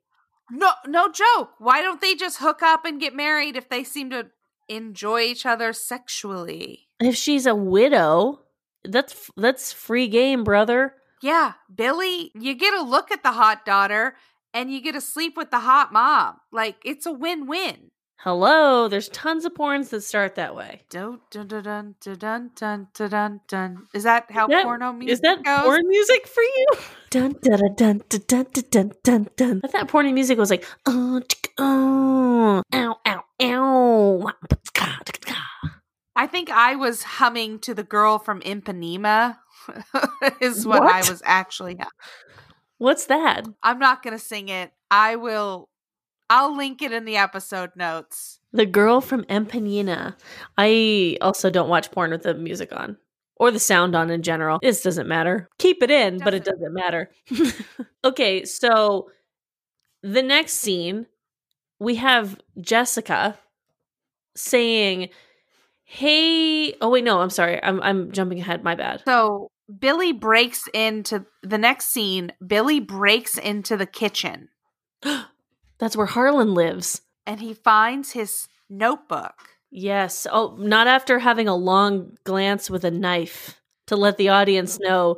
No, 0.51 0.73
no 0.85 1.11
joke. 1.11 1.53
Why 1.57 1.81
don't 1.81 2.01
they 2.01 2.13
just 2.13 2.37
hook 2.37 2.61
up 2.61 2.85
and 2.85 3.01
get 3.01 3.15
married 3.15 3.57
if 3.57 3.67
they 3.67 3.83
seem 3.83 4.11
to 4.11 4.27
enjoy 4.69 5.21
each 5.21 5.45
other 5.45 5.73
sexually. 5.73 6.87
If 6.99 7.15
she's 7.15 7.45
a 7.45 7.55
widow, 7.55 8.41
that's 8.83 9.29
that's 9.37 9.73
free 9.73 10.07
game, 10.07 10.43
brother. 10.43 10.93
Yeah, 11.21 11.53
Billy, 11.73 12.31
you 12.35 12.53
get 12.55 12.73
a 12.73 12.83
look 12.83 13.11
at 13.11 13.23
the 13.23 13.31
hot 13.31 13.65
daughter 13.65 14.15
and 14.53 14.71
you 14.71 14.81
get 14.81 14.93
to 14.93 15.01
sleep 15.01 15.35
with 15.35 15.51
the 15.51 15.59
hot 15.59 15.91
mom. 15.91 16.37
Like 16.51 16.77
it's 16.85 17.05
a 17.05 17.11
win-win. 17.11 17.91
Hello, 18.21 18.87
there's 18.87 19.09
tons 19.09 19.45
of 19.45 19.53
porns 19.53 19.89
that 19.89 20.01
start 20.01 20.35
that 20.35 20.55
way. 20.55 20.81
Dun, 20.89 21.19
dun, 21.29 21.47
dun, 21.47 21.61
dun, 21.61 21.95
dun, 22.01 22.49
dun, 22.55 22.87
dun, 22.95 23.41
dun. 23.47 23.87
Is 23.93 24.03
that 24.03 24.31
how 24.31 24.45
is 24.47 24.49
that, 24.49 24.63
porno 24.63 24.91
music 24.91 25.13
Is 25.13 25.21
that 25.21 25.43
goes? 25.43 25.63
porn 25.63 25.87
music 25.87 26.27
for 26.27 26.41
you? 26.41 26.65
Dun, 27.09 27.35
dun, 27.41 27.75
dun, 27.75 28.01
dun, 28.09 28.19
dun, 28.27 28.45
dun, 28.69 28.91
dun, 29.01 29.27
dun. 29.37 29.61
I 29.63 29.67
thought 29.67 29.87
porn 29.87 30.13
music 30.13 30.37
was 30.37 30.49
like, 30.49 30.65
oh, 30.87 31.21
oh, 31.57 32.63
ow, 32.73 32.95
ow, 33.05 33.23
ow. 33.41 34.31
I 36.15 36.25
think 36.25 36.49
I 36.49 36.75
was 36.75 37.03
humming 37.03 37.59
to 37.59 37.73
the 37.73 37.83
girl 37.83 38.17
from 38.17 38.41
Ipanema. 38.41 39.37
is 40.41 40.65
what, 40.65 40.81
I 40.81 40.99
was 41.09 41.21
actually. 41.25 41.77
What's 42.79 43.05
that? 43.05 43.43
I'm 43.61 43.79
not 43.79 44.03
going 44.03 44.17
to 44.17 44.23
sing 44.23 44.49
it. 44.49 44.71
I 44.89 45.15
will. 45.15 45.69
I'll 46.29 46.55
link 46.55 46.81
it 46.81 46.91
in 46.91 47.05
the 47.05 47.17
episode 47.17 47.71
notes. 47.75 48.39
The 48.51 48.65
girl 48.65 48.99
from 48.99 49.23
Empanina. 49.25 50.15
I 50.57 51.17
also 51.21 51.49
don't 51.49 51.69
watch 51.69 51.91
porn 51.91 52.11
with 52.11 52.23
the 52.23 52.33
music 52.33 52.73
on 52.73 52.97
or 53.39 53.51
the 53.51 53.59
sound 53.59 53.95
on 53.95 54.09
in 54.09 54.23
general. 54.23 54.59
This 54.61 54.81
doesn't 54.81 55.07
matter. 55.07 55.49
Keep 55.59 55.83
it 55.83 55.91
in, 55.91 56.17
but 56.17 56.33
it 56.33 56.43
doesn't 56.43 56.73
matter. 56.73 57.11
okay, 58.03 58.45
so 58.45 59.09
the 60.01 60.23
next 60.23 60.53
scene, 60.53 61.05
we 61.79 61.95
have 61.95 62.39
Jessica 62.59 63.37
saying, 64.37 65.09
"Hey, 65.83 66.73
oh 66.79 66.89
wait, 66.89 67.03
no, 67.03 67.19
I'm 67.21 67.29
sorry. 67.29 67.61
I'm 67.63 67.81
I'm 67.81 68.11
jumping 68.11 68.39
ahead. 68.39 68.63
My 68.63 68.75
bad. 68.75 69.01
So 69.05 69.49
Billy 69.79 70.13
breaks 70.13 70.67
into 70.73 71.25
the 71.43 71.57
next 71.57 71.89
scene. 71.89 72.31
Billy 72.45 72.79
breaks 72.79 73.37
into 73.37 73.75
the 73.75 73.85
kitchen 73.85 74.49
That's 75.79 75.97
where 75.97 76.05
Harlan 76.05 76.53
lives." 76.53 77.01
and 77.27 77.41
he 77.41 77.53
finds 77.53 78.13
his 78.13 78.47
notebook. 78.69 79.33
Yes. 79.69 80.25
Oh, 80.31 80.55
not 80.57 80.87
after 80.87 81.19
having 81.19 81.49
a 81.49 81.55
long 81.55 82.15
glance 82.23 82.69
with 82.69 82.85
a 82.85 82.89
knife 82.89 83.61
to 83.87 83.97
let 83.97 84.17
the 84.17 84.29
audience 84.29 84.75
mm-hmm. 84.77 84.89
know 84.89 85.17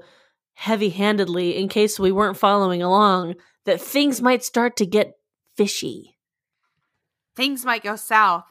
heavy 0.55 0.89
handedly, 0.89 1.55
in 1.55 1.69
case 1.69 1.99
we 1.99 2.11
weren't 2.11 2.35
following 2.35 2.81
along, 2.81 3.35
that 3.65 3.79
things 3.79 4.21
might 4.21 4.43
start 4.43 4.75
to 4.75 4.85
get 4.85 5.13
fishy. 5.55 6.17
things 7.35 7.63
might 7.63 7.83
go 7.83 7.95
south. 7.95 8.43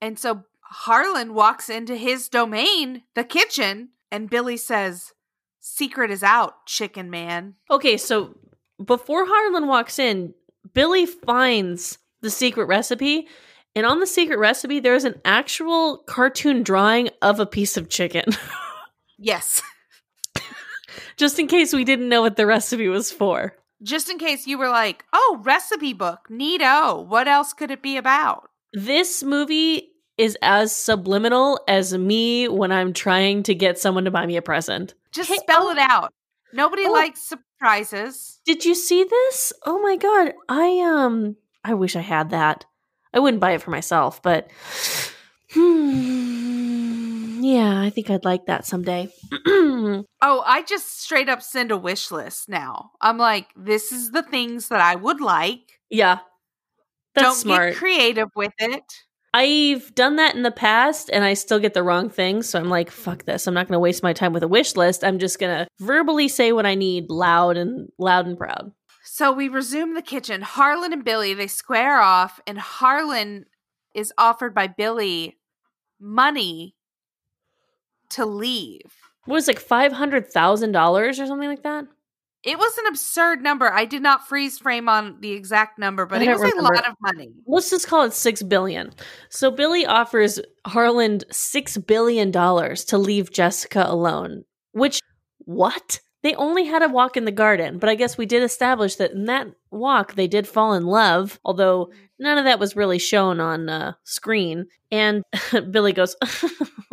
And 0.00 0.18
so 0.18 0.44
Harlan 0.60 1.34
walks 1.34 1.68
into 1.68 1.96
his 1.96 2.28
domain, 2.28 3.02
the 3.14 3.24
kitchen, 3.24 3.90
and 4.10 4.30
Billy 4.30 4.56
says, 4.56 5.12
Secret 5.58 6.10
is 6.10 6.22
out, 6.22 6.66
chicken 6.66 7.10
man. 7.10 7.54
Okay, 7.70 7.96
so 7.96 8.34
before 8.84 9.26
Harlan 9.26 9.66
walks 9.66 9.98
in, 9.98 10.34
Billy 10.72 11.06
finds 11.06 11.98
the 12.22 12.30
secret 12.30 12.64
recipe. 12.66 13.28
And 13.76 13.86
on 13.86 14.00
the 14.00 14.06
secret 14.06 14.38
recipe, 14.38 14.80
there's 14.80 15.04
an 15.04 15.20
actual 15.24 15.98
cartoon 15.98 16.62
drawing 16.62 17.10
of 17.22 17.38
a 17.38 17.46
piece 17.46 17.76
of 17.76 17.88
chicken. 17.88 18.24
Yes. 19.20 19.60
Just 21.16 21.38
in 21.38 21.46
case 21.46 21.74
we 21.74 21.84
didn't 21.84 22.08
know 22.08 22.22
what 22.22 22.36
the 22.36 22.46
recipe 22.46 22.88
was 22.88 23.12
for. 23.12 23.54
Just 23.82 24.08
in 24.08 24.18
case 24.18 24.46
you 24.46 24.56
were 24.56 24.70
like, 24.70 25.04
oh, 25.12 25.40
recipe 25.42 25.92
book, 25.92 26.20
neato. 26.30 27.06
What 27.06 27.28
else 27.28 27.52
could 27.52 27.70
it 27.70 27.82
be 27.82 27.98
about? 27.98 28.49
This 28.72 29.22
movie 29.22 29.88
is 30.16 30.36
as 30.42 30.74
subliminal 30.74 31.60
as 31.66 31.96
me 31.96 32.46
when 32.48 32.70
I'm 32.72 32.92
trying 32.92 33.42
to 33.44 33.54
get 33.54 33.78
someone 33.78 34.04
to 34.04 34.10
buy 34.10 34.26
me 34.26 34.36
a 34.36 34.42
present. 34.42 34.94
Just 35.12 35.28
Hey, 35.30 35.36
spell 35.38 35.64
oh. 35.68 35.70
it 35.70 35.78
out. 35.78 36.12
Nobody 36.52 36.84
Oh. 36.86 36.92
likes 36.92 37.22
surprises. 37.22 38.40
Did 38.44 38.64
you 38.64 38.74
see 38.74 39.04
this? 39.04 39.52
Oh 39.64 39.80
my 39.80 39.96
god. 39.96 40.34
I 40.48 40.80
um 40.80 41.36
I 41.64 41.74
wish 41.74 41.96
I 41.96 42.00
had 42.00 42.30
that. 42.30 42.64
I 43.12 43.18
wouldn't 43.18 43.40
buy 43.40 43.52
it 43.52 43.62
for 43.62 43.70
myself, 43.70 44.22
but 44.22 44.48
hmm, 45.52 47.40
yeah, 47.42 47.80
I 47.80 47.90
think 47.90 48.10
I'd 48.10 48.24
like 48.24 48.46
that 48.46 48.66
someday. 48.66 49.08
Oh, 50.22 50.42
I 50.46 50.62
just 50.62 51.00
straight 51.02 51.28
up 51.30 51.42
send 51.42 51.70
a 51.72 51.76
wish 51.76 52.10
list 52.10 52.48
now. 52.48 52.90
I'm 53.00 53.16
like, 53.18 53.48
this 53.56 53.90
is 53.90 54.10
the 54.12 54.22
things 54.22 54.68
that 54.68 54.80
I 54.80 54.94
would 54.94 55.20
like. 55.20 55.80
yeah. 55.88 56.18
That's 57.20 57.36
Don't 57.36 57.42
smart. 57.42 57.72
get 57.72 57.78
creative 57.78 58.28
with 58.34 58.52
it. 58.58 58.82
I've 59.32 59.94
done 59.94 60.16
that 60.16 60.34
in 60.34 60.42
the 60.42 60.50
past 60.50 61.08
and 61.12 61.24
I 61.24 61.34
still 61.34 61.60
get 61.60 61.72
the 61.72 61.84
wrong 61.84 62.10
thing. 62.10 62.42
So 62.42 62.58
I'm 62.58 62.68
like, 62.68 62.90
fuck 62.90 63.24
this. 63.24 63.46
I'm 63.46 63.54
not 63.54 63.68
going 63.68 63.76
to 63.76 63.80
waste 63.80 64.02
my 64.02 64.12
time 64.12 64.32
with 64.32 64.42
a 64.42 64.48
wish 64.48 64.74
list. 64.74 65.04
I'm 65.04 65.18
just 65.20 65.38
going 65.38 65.56
to 65.56 65.68
verbally 65.78 66.26
say 66.26 66.52
what 66.52 66.66
I 66.66 66.74
need 66.74 67.10
loud 67.10 67.56
and 67.56 67.88
loud 67.96 68.26
and 68.26 68.36
proud. 68.36 68.72
So 69.04 69.32
we 69.32 69.48
resume 69.48 69.94
the 69.94 70.02
kitchen. 70.02 70.42
Harlan 70.42 70.92
and 70.92 71.04
Billy, 71.04 71.34
they 71.34 71.46
square 71.46 72.00
off, 72.00 72.40
and 72.46 72.58
Harlan 72.58 73.44
is 73.94 74.12
offered 74.16 74.54
by 74.54 74.66
Billy 74.66 75.36
money 75.98 76.74
to 78.10 78.24
leave. 78.24 78.92
What 79.26 79.34
was 79.34 79.48
it, 79.48 79.56
like 79.70 79.92
$500,000 79.92 81.08
or 81.08 81.12
something 81.12 81.48
like 81.48 81.62
that? 81.62 81.86
It 82.42 82.58
was 82.58 82.78
an 82.78 82.86
absurd 82.86 83.42
number. 83.42 83.70
I 83.70 83.84
did 83.84 84.02
not 84.02 84.26
freeze 84.26 84.58
frame 84.58 84.88
on 84.88 85.18
the 85.20 85.32
exact 85.32 85.78
number, 85.78 86.06
but 86.06 86.22
it 86.22 86.30
was 86.30 86.52
a 86.52 86.62
lot 86.62 86.88
of 86.88 86.94
money. 87.00 87.32
Let's 87.46 87.68
just 87.68 87.86
call 87.86 88.04
it 88.04 88.14
6 88.14 88.42
billion. 88.44 88.92
So 89.28 89.50
Billy 89.50 89.84
offers 89.84 90.40
Harlan 90.66 91.20
6 91.30 91.78
billion 91.78 92.30
dollars 92.30 92.84
to 92.86 92.98
leave 92.98 93.30
Jessica 93.30 93.84
alone, 93.86 94.44
which 94.72 95.00
what? 95.40 96.00
They 96.22 96.34
only 96.34 96.64
had 96.64 96.82
a 96.82 96.88
walk 96.88 97.16
in 97.16 97.24
the 97.24 97.32
garden, 97.32 97.78
but 97.78 97.88
I 97.88 97.94
guess 97.94 98.18
we 98.18 98.26
did 98.26 98.42
establish 98.42 98.96
that 98.96 99.12
in 99.12 99.24
that 99.26 99.48
walk 99.70 100.14
they 100.14 100.26
did 100.26 100.46
fall 100.46 100.74
in 100.74 100.84
love, 100.86 101.40
although 101.44 101.90
none 102.18 102.38
of 102.38 102.44
that 102.44 102.58
was 102.58 102.76
really 102.76 102.98
shown 102.98 103.40
on 103.40 103.68
uh, 103.68 103.92
screen. 104.04 104.66
And 104.90 105.24
Billy 105.70 105.92
goes, 105.92 106.16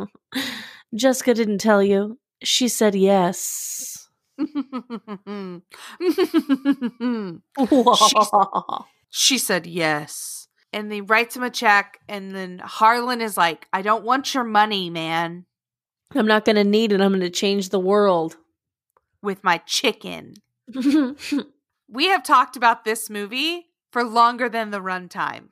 Jessica 0.95 1.33
didn't 1.33 1.59
tell 1.59 1.83
you. 1.83 2.19
She 2.43 2.67
said 2.67 2.95
yes. 2.95 3.96
she 9.09 9.37
said 9.37 9.67
yes. 9.67 10.47
And 10.73 10.91
he 10.91 11.01
writes 11.01 11.35
him 11.35 11.43
a 11.43 11.49
check, 11.49 11.99
and 12.09 12.35
then 12.35 12.59
Harlan 12.59 13.21
is 13.21 13.37
like, 13.37 13.67
I 13.71 13.81
don't 13.81 14.03
want 14.03 14.33
your 14.33 14.43
money, 14.43 14.89
man. 14.89 15.45
I'm 16.13 16.27
not 16.27 16.45
going 16.45 16.57
to 16.57 16.63
need 16.63 16.91
it. 16.91 17.01
I'm 17.01 17.11
going 17.11 17.21
to 17.21 17.29
change 17.29 17.69
the 17.69 17.79
world. 17.79 18.37
with 19.21 19.43
my 19.43 19.57
chicken. 19.65 20.35
We 21.89 22.07
have 22.07 22.23
talked 22.23 22.57
about 22.57 22.83
this 22.83 23.09
movie 23.09 23.67
for 23.91 24.03
longer 24.03 24.49
than 24.49 24.71
the 24.71 24.81
runtime. 24.81 25.45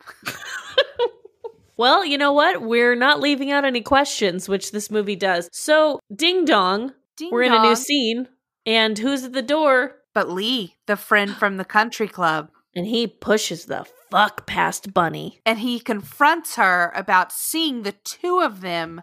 well, 1.77 2.05
you 2.05 2.17
know 2.17 2.33
what? 2.33 2.61
We're 2.61 2.95
not 2.95 3.21
leaving 3.21 3.51
out 3.51 3.63
any 3.63 3.79
questions, 3.81 4.49
which 4.49 4.71
this 4.71 4.91
movie 4.91 5.15
does. 5.15 5.47
So, 5.53 5.99
ding 6.13 6.43
dong, 6.43 6.91
Ding 7.15 7.31
we're 7.31 7.43
in 7.43 7.53
a 7.53 7.61
new 7.61 7.75
scene. 7.77 8.27
And 8.65 8.97
who's 8.97 9.23
at 9.23 9.33
the 9.33 9.41
door? 9.41 9.97
But 10.13 10.29
Lee, 10.29 10.75
the 10.85 10.95
friend 10.95 11.35
from 11.35 11.57
the 11.57 11.65
country 11.65 12.07
club, 12.07 12.49
And 12.75 12.85
he 12.87 13.05
pushes 13.07 13.65
the 13.65 13.85
fuck 14.11 14.45
past 14.45 14.93
Bunny. 14.93 15.41
and 15.45 15.59
he 15.59 15.79
confronts 15.79 16.55
her 16.55 16.91
about 16.95 17.31
seeing 17.31 17.83
the 17.83 17.91
two 17.91 18.39
of 18.39 18.61
them 18.61 19.01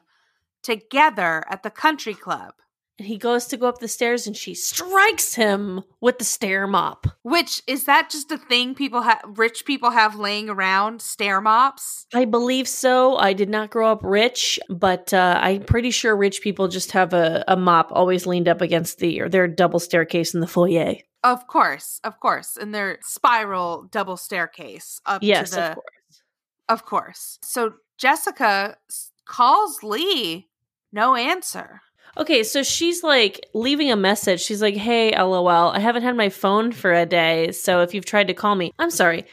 together 0.63 1.45
at 1.49 1.63
the 1.63 1.71
country 1.71 2.15
club, 2.15 2.55
And 2.99 3.09
he 3.09 3.17
goes 3.17 3.47
to 3.47 3.57
go 3.57 3.69
up 3.69 3.79
the 3.79 3.89
stairs 3.89 4.27
and 4.27 4.37
she 4.37 4.55
strikes 4.55 5.35
him 5.35 5.83
with 6.01 6.19
the 6.19 6.25
stair 6.25 6.67
mop. 6.67 7.07
which 7.23 7.63
is 7.67 7.85
that 7.85 8.11
just 8.11 8.31
a 8.31 8.39
thing 8.39 8.75
people 8.75 9.01
have 9.03 9.21
rich 9.37 9.65
people 9.65 9.91
have 9.91 10.17
laying 10.17 10.49
around 10.51 11.01
stair 11.01 11.41
mops? 11.41 12.07
I 12.15 12.27
believe 12.27 12.69
so. 12.69 13.17
I 13.17 13.33
did 13.33 13.49
not 13.49 13.71
grow 13.71 13.91
up 13.91 14.01
rich, 14.03 14.61
but 14.69 15.13
uh, 15.15 15.39
I'm 15.43 15.65
pretty 15.65 15.91
sure 15.91 16.15
rich 16.15 16.43
people 16.43 16.69
just 16.69 16.93
have 16.93 17.13
a, 17.15 17.43
a 17.49 17.57
mop 17.57 17.89
always 17.93 18.27
leaned 18.27 18.47
up 18.49 18.61
against 18.61 18.99
the 18.99 19.21
or 19.21 19.29
their 19.29 19.49
double 19.49 19.81
staircase 19.81 20.35
in 20.35 20.41
the 20.41 20.47
foyer. 20.47 20.97
Of 21.25 21.47
course, 21.47 21.99
of 22.05 22.21
course, 22.21 22.57
in 22.57 22.73
their 22.73 22.99
spiral 23.03 23.89
double 23.91 24.17
staircase 24.17 25.01
up 25.07 25.23
Yes, 25.23 25.51
to 25.51 25.57
the 25.57 25.69
of 25.71 25.75
course. 25.75 26.23
Of 26.69 26.85
course. 26.85 27.39
So 27.43 27.73
Jessica 27.99 28.77
calls 29.27 29.83
Lee, 29.83 30.49
no 30.93 31.15
answer. 31.15 31.81
Okay, 32.17 32.43
so 32.43 32.63
she's 32.63 33.03
like 33.03 33.41
leaving 33.55 33.91
a 33.91 33.97
message. 33.97 34.41
She's 34.41 34.61
like, 34.61 34.77
"Hey, 34.77 35.17
LOL, 35.17 35.71
I 35.71 35.79
haven't 35.79 36.03
had 36.03 36.17
my 36.17 36.29
phone 36.29 36.73
for 36.73 36.93
a 36.93 37.07
day, 37.07 37.53
so 37.53 37.81
if 37.81 37.95
you've 37.95 38.05
tried 38.05 38.29
to 38.29 38.35
call 38.35 38.55
me, 38.55 38.73
I'm 38.79 38.91
sorry. 38.91 39.25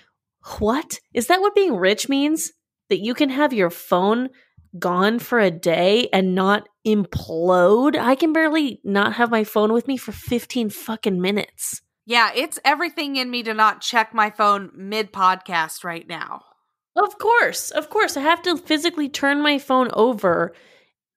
What? 0.60 1.00
Is 1.13 1.28
that 1.28 1.42
what 1.42 1.56
being 1.56 1.76
rich 1.76 2.08
means? 2.08 2.54
That 2.89 3.00
you 3.00 3.13
can 3.13 3.30
have 3.30 3.54
your 3.54 3.70
phone 3.70 4.30
gone 4.78 5.20
for 5.20 5.39
a 5.39 5.52
day 5.52 6.08
and 6.13 6.34
not 6.34 6.70
implode? 6.88 7.98
I 8.00 8.15
can 8.15 8.34
barely 8.34 8.80
not 8.84 9.13
have 9.13 9.30
my 9.30 9.44
phone 9.44 9.74
with 9.74 9.88
me 9.88 9.98
for 9.98 10.12
15 10.12 10.70
fucking 10.70 11.20
minutes." 11.20 11.82
Yeah, 12.06 12.32
it's 12.34 12.60
everything 12.65 13.18
in 13.18 13.30
me 13.30 13.44
to 13.44 13.54
not 13.54 13.82
check 13.82 14.13
my 14.15 14.32
phone 14.32 14.72
mid 14.74 15.12
podcast 15.13 15.84
right 15.84 16.08
now. 16.08 16.44
Of 16.96 17.18
course, 17.20 17.70
of 17.72 17.89
course. 17.89 18.18
I 18.18 18.22
have 18.22 18.42
to 18.44 18.58
physically 18.58 19.10
turn 19.10 19.44
my 19.44 19.60
phone 19.60 19.89
over 19.94 20.54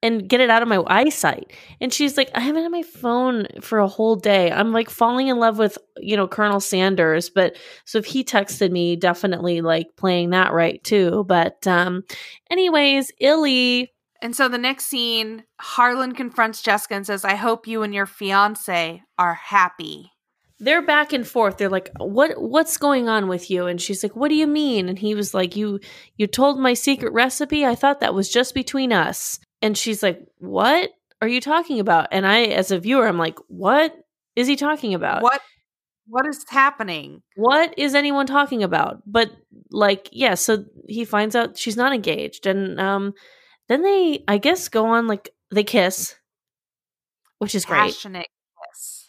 and 0.02 0.28
get 0.28 0.40
it 0.40 0.50
out 0.50 0.62
of 0.62 0.68
my 0.68 0.82
eyesight. 0.86 1.52
And 1.80 1.92
she's 1.92 2.16
like, 2.16 2.30
I 2.34 2.40
haven't 2.40 2.62
had 2.62 2.72
my 2.72 2.82
phone 2.82 3.46
for 3.60 3.78
a 3.78 3.88
whole 3.88 4.16
day. 4.16 4.50
I'm 4.50 4.72
like 4.72 4.90
falling 4.90 5.28
in 5.28 5.38
love 5.38 5.58
with, 5.58 5.78
you 5.98 6.16
know, 6.16 6.26
Colonel 6.26 6.60
Sanders. 6.60 7.30
But 7.30 7.56
so 7.84 7.98
if 7.98 8.04
he 8.04 8.24
texted 8.24 8.72
me, 8.72 8.96
definitely 8.96 9.60
like 9.60 9.96
playing 9.96 10.30
that 10.30 10.52
right 10.52 10.82
too. 10.82 11.24
But 11.28 11.66
um 11.66 12.02
anyways, 12.50 13.12
Illy. 13.20 13.92
And 14.20 14.36
so 14.36 14.48
the 14.48 14.58
next 14.58 14.86
scene, 14.86 15.44
Harlan 15.60 16.12
confronts 16.14 16.62
Jessica 16.62 16.94
and 16.94 17.06
says, 17.06 17.24
I 17.24 17.34
hope 17.34 17.66
you 17.66 17.82
and 17.82 17.92
your 17.92 18.06
fiance 18.06 19.02
are 19.18 19.34
happy. 19.34 20.12
They're 20.60 20.82
back 20.82 21.12
and 21.12 21.26
forth. 21.26 21.56
They're 21.56 21.68
like, 21.68 21.90
"What 21.98 22.40
what's 22.40 22.76
going 22.76 23.08
on 23.08 23.26
with 23.26 23.50
you?" 23.50 23.66
And 23.66 23.80
she's 23.80 24.04
like, 24.04 24.14
"What 24.14 24.28
do 24.28 24.36
you 24.36 24.46
mean?" 24.46 24.88
And 24.88 24.96
he 24.96 25.12
was 25.16 25.34
like, 25.34 25.56
"You 25.56 25.80
you 26.16 26.28
told 26.28 26.60
my 26.60 26.72
secret 26.72 27.12
recipe? 27.12 27.66
I 27.66 27.74
thought 27.74 27.98
that 27.98 28.14
was 28.14 28.28
just 28.28 28.54
between 28.54 28.92
us." 28.92 29.40
And 29.62 29.79
she's 29.79 30.03
like, 30.03 30.20
"What 30.38 30.90
are 31.20 31.29
you 31.29 31.40
talking 31.40 31.81
about?" 31.81 32.09
And 32.11 32.27
I 32.27 32.42
as 32.44 32.70
a 32.70 32.79
viewer, 32.79 33.07
I'm 33.07 33.18
like, 33.18 33.38
"What 33.48 33.94
is 34.37 34.46
he 34.48 34.57
talking 34.57 34.94
about? 34.94 35.22
What 35.22 35.40
what 36.07 36.27
is 36.27 36.44
happening? 36.48 37.22
What 37.37 37.79
is 37.79 37.94
anyone 37.94 38.27
talking 38.27 38.62
about?" 38.62 39.03
But 39.07 39.31
like, 39.70 40.09
yeah, 40.12 40.35
so 40.35 40.64
he 40.88 41.05
finds 41.05 41.37
out 41.37 41.57
she's 41.57 41.77
not 41.77 41.92
engaged 41.94 42.46
and 42.46 42.81
um 42.81 43.14
then 43.68 43.83
they 43.83 44.25
I 44.29 44.38
guess 44.38 44.68
go 44.68 44.87
on 44.87 45.07
like 45.07 45.31
they 45.51 45.64
kiss, 45.64 46.16
which 47.38 47.55
is 47.55 47.64
great. 47.64 47.79
Passionate 47.79 48.27
kiss. 48.72 49.09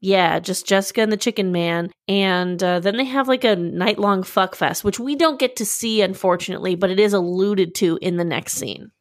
Yeah, 0.00 0.38
just 0.38 0.66
Jessica 0.66 1.00
and 1.02 1.12
the 1.12 1.16
Chicken 1.16 1.52
Man. 1.52 1.90
And 2.06 2.62
uh, 2.62 2.80
then 2.80 2.96
they 2.96 3.04
have 3.04 3.28
like 3.28 3.44
a 3.44 3.56
night 3.56 3.98
long 3.98 4.22
fuck 4.22 4.54
fest, 4.54 4.84
which 4.84 5.00
we 5.00 5.16
don't 5.16 5.38
get 5.38 5.56
to 5.56 5.66
see, 5.66 6.02
unfortunately, 6.02 6.74
but 6.74 6.90
it 6.90 7.00
is 7.00 7.12
alluded 7.12 7.74
to 7.76 7.98
in 8.00 8.16
the 8.16 8.24
next 8.24 8.54
scene. 8.54 8.92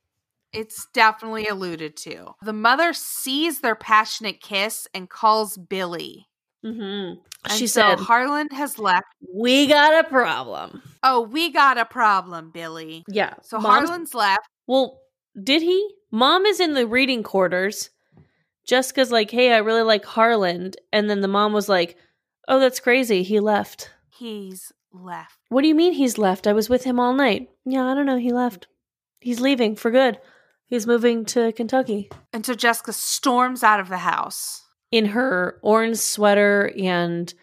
It's 0.55 0.87
definitely 0.93 1.47
alluded 1.47 1.97
to. 1.97 2.33
The 2.41 2.53
mother 2.53 2.93
sees 2.93 3.61
their 3.61 3.75
passionate 3.75 4.41
kiss 4.41 4.87
and 4.93 5.09
calls 5.09 5.57
Billy. 5.57 6.27
Mm-hmm. 6.65 7.19
She 7.55 7.67
so 7.67 7.81
said, 7.81 7.99
Harlan 7.99 8.47
has 8.51 8.79
left. 8.79 9.05
We 9.31 9.67
got 9.67 10.03
a 10.03 10.07
problem. 10.07 10.81
Oh, 11.03 11.21
we 11.21 11.51
got 11.51 11.77
a 11.77 11.85
problem, 11.85 12.49
Billy. 12.51 13.03
Yeah. 13.07 13.35
So 13.43 13.59
Mom's- 13.59 13.89
Harlan's 13.89 14.13
left. 14.15 14.47
Well, 14.65 14.99
did 15.41 15.61
he? 15.61 15.87
Mom 16.11 16.45
is 16.45 16.59
in 16.59 16.73
the 16.73 16.87
reading 16.87 17.21
quarters. 17.21 17.91
Jessica's 18.65 19.11
like, 19.11 19.29
hey, 19.29 19.53
I 19.53 19.57
really 19.57 19.83
like 19.83 20.05
Harlan. 20.05 20.71
And 20.91 21.07
then 21.09 21.21
the 21.21 21.27
mom 21.27 21.53
was 21.53 21.69
like, 21.69 21.97
oh, 22.47 22.59
that's 22.59 22.79
crazy. 22.79 23.21
He 23.21 23.39
left. 23.39 23.91
He's 24.17 24.71
left. 24.91 25.37
What 25.49 25.61
do 25.61 25.67
you 25.67 25.75
mean 25.75 25.93
he's 25.93 26.17
left? 26.17 26.47
I 26.47 26.53
was 26.53 26.69
with 26.69 26.83
him 26.83 26.99
all 26.99 27.13
night. 27.13 27.49
Yeah, 27.65 27.85
I 27.85 27.93
don't 27.93 28.07
know. 28.07 28.17
He 28.17 28.33
left. 28.33 28.67
He's 29.19 29.39
leaving 29.39 29.75
for 29.75 29.91
good. 29.91 30.19
He's 30.67 30.87
moving 30.87 31.25
to 31.25 31.51
Kentucky. 31.51 32.09
And 32.33 32.45
so 32.45 32.53
Jessica 32.53 32.93
storms 32.93 33.63
out 33.63 33.79
of 33.79 33.89
the 33.89 33.99
house. 33.99 34.61
in 34.91 35.05
her 35.07 35.59
orange 35.61 35.97
sweater 35.97 36.71
and 36.77 37.33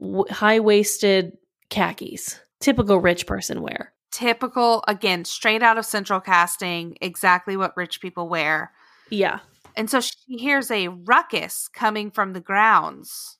w- 0.00 0.24
high 0.30 0.60
waisted 0.60 1.36
khakis. 1.70 2.38
Typical 2.60 2.98
rich 2.98 3.26
person 3.26 3.62
wear. 3.62 3.92
Typical, 4.10 4.84
again, 4.88 5.24
straight 5.24 5.62
out 5.62 5.78
of 5.78 5.84
central 5.86 6.20
casting, 6.20 6.96
exactly 7.00 7.56
what 7.56 7.76
rich 7.76 8.00
people 8.00 8.28
wear. 8.28 8.72
Yeah. 9.10 9.40
And 9.76 9.90
so 9.90 10.00
she 10.00 10.36
hears 10.38 10.70
a 10.70 10.88
ruckus 10.88 11.68
coming 11.68 12.10
from 12.10 12.32
the 12.32 12.40
grounds. 12.40 13.38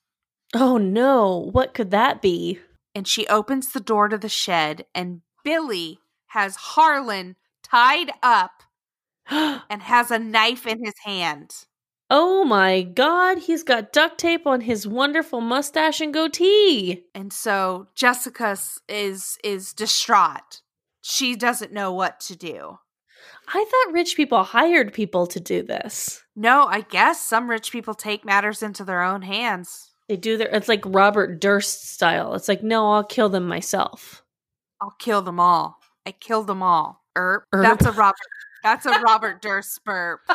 Oh 0.53 0.77
no, 0.77 1.49
what 1.51 1.73
could 1.73 1.91
that 1.91 2.21
be? 2.21 2.59
And 2.95 3.07
she 3.07 3.27
opens 3.27 3.71
the 3.71 3.79
door 3.79 4.07
to 4.07 4.17
the 4.17 4.29
shed, 4.29 4.85
and 4.95 5.21
Billy 5.43 5.99
has 6.27 6.55
Harlan 6.55 7.35
tied 7.63 8.11
up 8.23 8.63
and 9.29 9.81
has 9.81 10.11
a 10.11 10.19
knife 10.19 10.65
in 10.67 10.83
his 10.83 10.95
hand. 11.03 11.51
oh 12.09 12.45
my 12.45 12.83
god, 12.83 13.37
he's 13.39 13.63
got 13.63 13.91
duct 13.91 14.17
tape 14.17 14.47
on 14.47 14.61
his 14.61 14.87
wonderful 14.87 15.41
mustache 15.41 15.99
and 16.01 16.13
goatee. 16.13 17.03
And 17.13 17.33
so 17.33 17.87
Jessica 17.95 18.57
is 18.87 19.37
is 19.43 19.73
distraught. 19.73 20.61
She 21.01 21.35
doesn't 21.35 21.73
know 21.73 21.91
what 21.93 22.19
to 22.21 22.35
do. 22.35 22.79
I 23.53 23.65
thought 23.69 23.93
rich 23.93 24.15
people 24.15 24.43
hired 24.43 24.93
people 24.93 25.27
to 25.27 25.39
do 25.39 25.63
this. 25.63 26.23
No, 26.35 26.65
I 26.67 26.81
guess 26.81 27.21
some 27.21 27.49
rich 27.49 27.71
people 27.71 27.93
take 27.93 28.25
matters 28.25 28.61
into 28.63 28.83
their 28.85 29.01
own 29.03 29.21
hands. 29.21 29.91
They 30.09 30.15
do 30.17 30.37
their 30.37 30.47
it's 30.49 30.67
like 30.69 30.83
Robert 30.85 31.39
Durst 31.41 31.89
style. 31.89 32.33
It's 32.35 32.47
like, 32.47 32.63
no, 32.63 32.91
I'll 32.93 33.03
kill 33.03 33.29
them 33.29 33.47
myself. 33.47 34.23
I'll 34.81 34.95
kill 34.99 35.21
them 35.21 35.39
all. 35.39 35.79
I 36.05 36.11
killed 36.13 36.47
them 36.47 36.63
all. 36.63 37.03
Erp. 37.17 37.43
Erp. 37.53 37.63
That's 37.63 37.85
a 37.85 37.91
Robert. 37.91 38.15
That's 38.67 38.85
a 38.85 38.99
Robert 39.01 39.41
Durst 39.41 39.83
burp. 39.85 40.19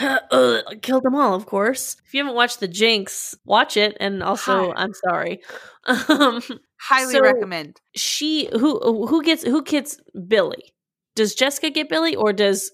Ugh, 0.00 0.62
kill 0.82 1.00
them 1.00 1.14
all, 1.14 1.34
of 1.34 1.46
course. 1.46 1.96
If 2.06 2.14
you 2.14 2.20
haven't 2.20 2.34
watched 2.34 2.58
The 2.60 2.66
Jinx, 2.68 3.34
watch 3.44 3.76
it. 3.76 3.96
And 4.00 4.22
also, 4.22 4.72
Hi. 4.72 4.82
I'm 4.82 4.94
sorry. 4.94 5.40
Um, 6.08 6.40
Highly 6.80 7.12
So- 7.12 7.20
recommend. 7.20 7.78
she 7.94 8.48
who 8.52 9.06
who 9.06 9.22
gets 9.22 9.42
who 9.42 9.62
gets 9.62 9.98
Billy? 10.28 10.72
Does 11.14 11.34
Jessica 11.34 11.68
get 11.68 11.90
Billy, 11.90 12.16
or 12.16 12.32
does 12.32 12.70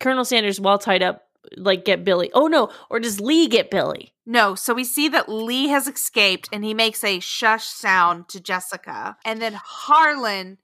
Colonel 0.00 0.24
Sanders, 0.26 0.60
while 0.60 0.76
tied 0.78 1.02
up, 1.02 1.22
like 1.56 1.86
get 1.86 2.04
Billy? 2.04 2.30
Oh 2.34 2.48
no, 2.48 2.68
or 2.90 3.00
does 3.00 3.20
Lee 3.20 3.48
get 3.48 3.70
Billy? 3.70 4.12
No, 4.26 4.54
so 4.54 4.74
we 4.74 4.84
see 4.84 5.08
that 5.08 5.30
Lee 5.30 5.68
has 5.68 5.86
escaped 5.88 6.50
and 6.52 6.62
he 6.62 6.74
makes 6.74 7.02
a 7.02 7.20
shush 7.20 7.64
sound 7.64 8.28
to 8.28 8.38
Jessica. 8.40 9.16
And 9.24 9.40
then 9.40 9.54
Harlan 9.54 10.58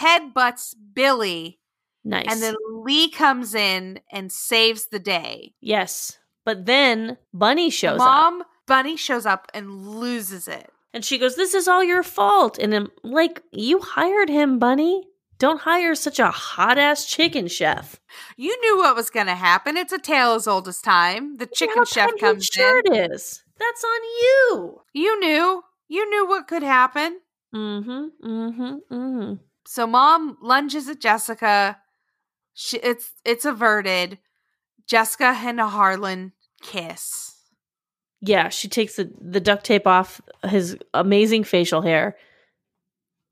headbutts 0.00 0.74
Billy. 0.94 1.58
Nice. 2.04 2.26
And 2.30 2.40
then 2.42 2.54
Lee 2.70 3.10
comes 3.10 3.54
in 3.54 4.00
and 4.12 4.30
saves 4.30 4.86
the 4.86 4.98
day. 5.00 5.54
yes, 5.60 6.18
but 6.44 6.66
then 6.66 7.16
Bunny 7.34 7.70
shows 7.70 8.00
up, 8.00 8.06
Mom, 8.06 8.42
Bunny 8.66 8.96
shows 8.96 9.26
up 9.26 9.50
and 9.52 9.86
loses 9.88 10.46
it. 10.46 10.70
and 10.94 11.04
she 11.04 11.18
goes, 11.18 11.34
"This 11.36 11.54
is 11.54 11.66
all 11.66 11.82
your 11.82 12.02
fault." 12.04 12.58
And 12.58 12.72
I'm 12.74 12.90
like, 13.02 13.42
"You 13.50 13.80
hired 13.80 14.28
him, 14.28 14.58
Bunny. 14.60 15.08
Don't 15.38 15.60
hire 15.60 15.94
such 15.96 16.18
a 16.20 16.30
hot 16.30 16.78
ass 16.78 17.04
chicken 17.06 17.48
chef." 17.48 17.96
You 18.36 18.56
knew 18.60 18.78
what 18.78 18.94
was 18.94 19.10
going 19.10 19.26
to 19.26 19.34
happen. 19.34 19.76
It's 19.76 19.92
a 19.92 19.98
tale 19.98 20.34
as 20.34 20.46
old 20.46 20.68
as 20.68 20.80
time. 20.80 21.36
The 21.38 21.46
chicken 21.46 21.84
chef 21.84 22.10
comes 22.20 22.46
sure 22.46 22.78
in. 22.86 22.92
it 22.94 23.10
is. 23.12 23.42
That's 23.58 23.84
on 23.84 24.00
you. 24.22 24.82
You 24.92 25.18
knew. 25.18 25.64
You 25.88 26.08
knew 26.08 26.26
what 26.28 26.46
could 26.46 26.62
happen. 26.62 27.20
Mm-hmm. 27.54 28.04
Mm-hmm. 28.24 28.74
Mm-hmm. 28.94 29.34
So 29.66 29.86
mom 29.86 30.38
lunges 30.40 30.88
at 30.88 31.00
Jessica. 31.00 31.78
She, 32.54 32.78
it's 32.78 33.12
it's 33.24 33.44
averted. 33.44 34.18
Jessica 34.86 35.36
and 35.36 35.60
Harlan 35.60 36.32
kiss. 36.62 37.34
Yeah, 38.20 38.48
she 38.48 38.68
takes 38.68 38.96
the, 38.96 39.12
the 39.20 39.40
duct 39.40 39.64
tape 39.64 39.86
off 39.86 40.20
his 40.48 40.76
amazing 40.94 41.44
facial 41.44 41.82
hair 41.82 42.16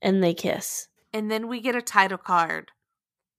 and 0.02 0.22
they 0.22 0.34
kiss. 0.34 0.88
And 1.12 1.30
then 1.30 1.48
we 1.48 1.60
get 1.60 1.74
a 1.74 1.82
title 1.82 2.18
card. 2.18 2.70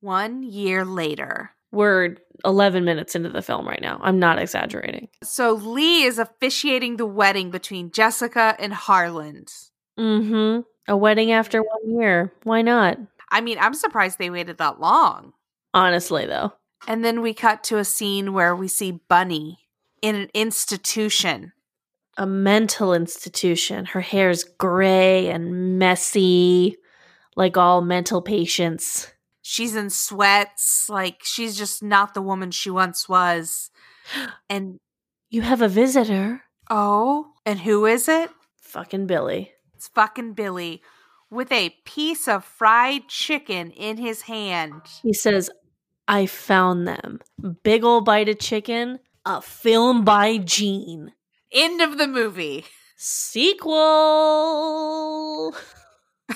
One 0.02 0.44
year 0.44 0.86
later. 0.86 1.52
We're 1.72 2.18
11 2.46 2.86
minutes 2.86 3.16
into 3.16 3.30
the 3.30 3.42
film 3.42 3.68
right 3.68 3.82
now. 3.82 4.00
I'm 4.02 4.20
not 4.20 4.40
exaggerating. 4.40 5.10
So 5.24 5.54
Lee 5.54 6.04
is 6.04 6.20
officiating 6.20 6.98
the 6.98 7.06
wedding 7.06 7.52
between 7.52 7.92
Jessica 7.92 8.56
and 8.60 8.74
Harlan. 8.74 9.46
Mm-hmm. 10.00 10.62
A 10.88 10.96
wedding 10.96 11.32
after 11.32 11.62
one 11.62 12.00
year. 12.00 12.32
Why 12.44 12.62
not? 12.62 12.98
I 13.32 13.42
mean, 13.42 13.58
I'm 13.60 13.74
surprised 13.74 14.18
they 14.20 14.30
waited 14.30 14.58
that 14.60 14.80
long. 14.80 15.34
Honestly, 15.74 16.26
though. 16.26 16.54
And 16.88 17.04
then 17.04 17.22
we 17.22 17.34
cut 17.34 17.64
to 17.66 17.78
a 17.78 17.86
scene 17.86 18.34
where 18.34 18.56
we 18.56 18.68
see 18.68 18.92
Bunny 19.10 19.60
in 20.02 20.16
an 20.16 20.30
institution. 20.34 21.52
A 22.18 22.28
mental 22.28 22.94
institution. 22.94 23.86
Her 23.86 24.02
hair's 24.02 24.44
gray 24.44 25.30
and 25.30 25.80
messy, 25.80 26.78
like 27.36 27.58
all 27.58 27.82
mental 27.82 28.22
patients. 28.22 29.12
She's 29.42 29.76
in 29.76 29.90
sweats, 29.90 30.88
like 30.90 31.22
she's 31.24 31.58
just 31.58 31.84
not 31.84 32.14
the 32.14 32.22
woman 32.22 32.52
she 32.52 32.70
once 32.70 33.10
was. 33.10 33.70
And 34.50 34.80
You 35.30 35.42
have 35.42 35.62
a 35.62 35.68
visitor. 35.68 36.44
oh, 36.70 37.34
and 37.46 37.60
who 37.60 37.86
is 37.86 38.08
it? 38.08 38.30
Fucking 38.62 39.08
Billy. 39.08 39.52
It's 39.86 39.94
fucking 39.94 40.34
Billy 40.34 40.82
with 41.30 41.52
a 41.52 41.70
piece 41.86 42.28
of 42.28 42.44
fried 42.44 43.08
chicken 43.08 43.70
in 43.70 43.98
his 43.98 44.24
hand. 44.24 44.82
He 45.04 45.14
says, 45.14 45.52
I 46.08 46.26
found 46.26 46.88
them. 46.88 47.20
Big 47.62 47.84
ol' 47.84 48.02
bite 48.02 48.28
of 48.28 48.40
chicken. 48.40 48.98
A 49.26 49.44
film 49.44 50.04
by 50.04 50.40
Gene. 50.40 51.14
End 51.52 51.84
of 51.84 52.00
the 52.00 52.08
movie. 52.08 52.66
Sequel. 52.98 53.76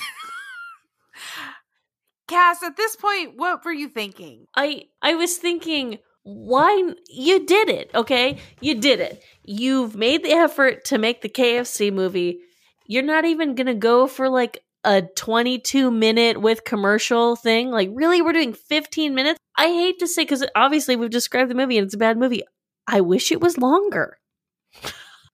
Cass, 2.27 2.61
at 2.61 2.77
this 2.77 2.95
point, 2.95 3.35
what 3.35 3.65
were 3.65 3.73
you 3.73 3.89
thinking? 3.89 4.45
I 4.55 4.83
I 5.01 5.15
was 5.15 5.37
thinking, 5.37 5.97
why 6.21 6.93
you 7.09 7.47
did 7.47 7.69
it, 7.69 7.89
okay? 7.95 8.37
You 8.61 8.79
did 8.79 8.99
it. 8.99 9.23
You've 9.43 9.95
made 9.95 10.23
the 10.23 10.33
effort 10.33 10.85
to 10.85 10.99
make 10.99 11.23
the 11.23 11.29
KFC 11.29 11.91
movie. 11.91 12.41
You're 12.89 13.03
not 13.03 13.23
even 13.23 13.53
gonna 13.53 13.75
go 13.75 14.07
for 14.07 14.29
like 14.29 14.63
a 14.83 15.03
22 15.03 15.91
minute 15.91 16.41
with 16.41 16.63
commercial 16.63 17.35
thing. 17.35 17.69
Like, 17.69 17.89
really, 17.93 18.21
we're 18.23 18.33
doing 18.33 18.53
15 18.53 19.13
minutes. 19.13 19.39
I 19.55 19.67
hate 19.67 19.99
to 19.99 20.07
say 20.07 20.23
because 20.23 20.43
obviously 20.55 20.95
we've 20.95 21.11
described 21.11 21.51
the 21.51 21.55
movie 21.55 21.77
and 21.77 21.85
it's 21.85 21.93
a 21.93 21.99
bad 21.99 22.17
movie. 22.17 22.41
I 22.87 23.01
wish 23.01 23.31
it 23.31 23.41
was 23.41 23.59
longer. 23.59 24.17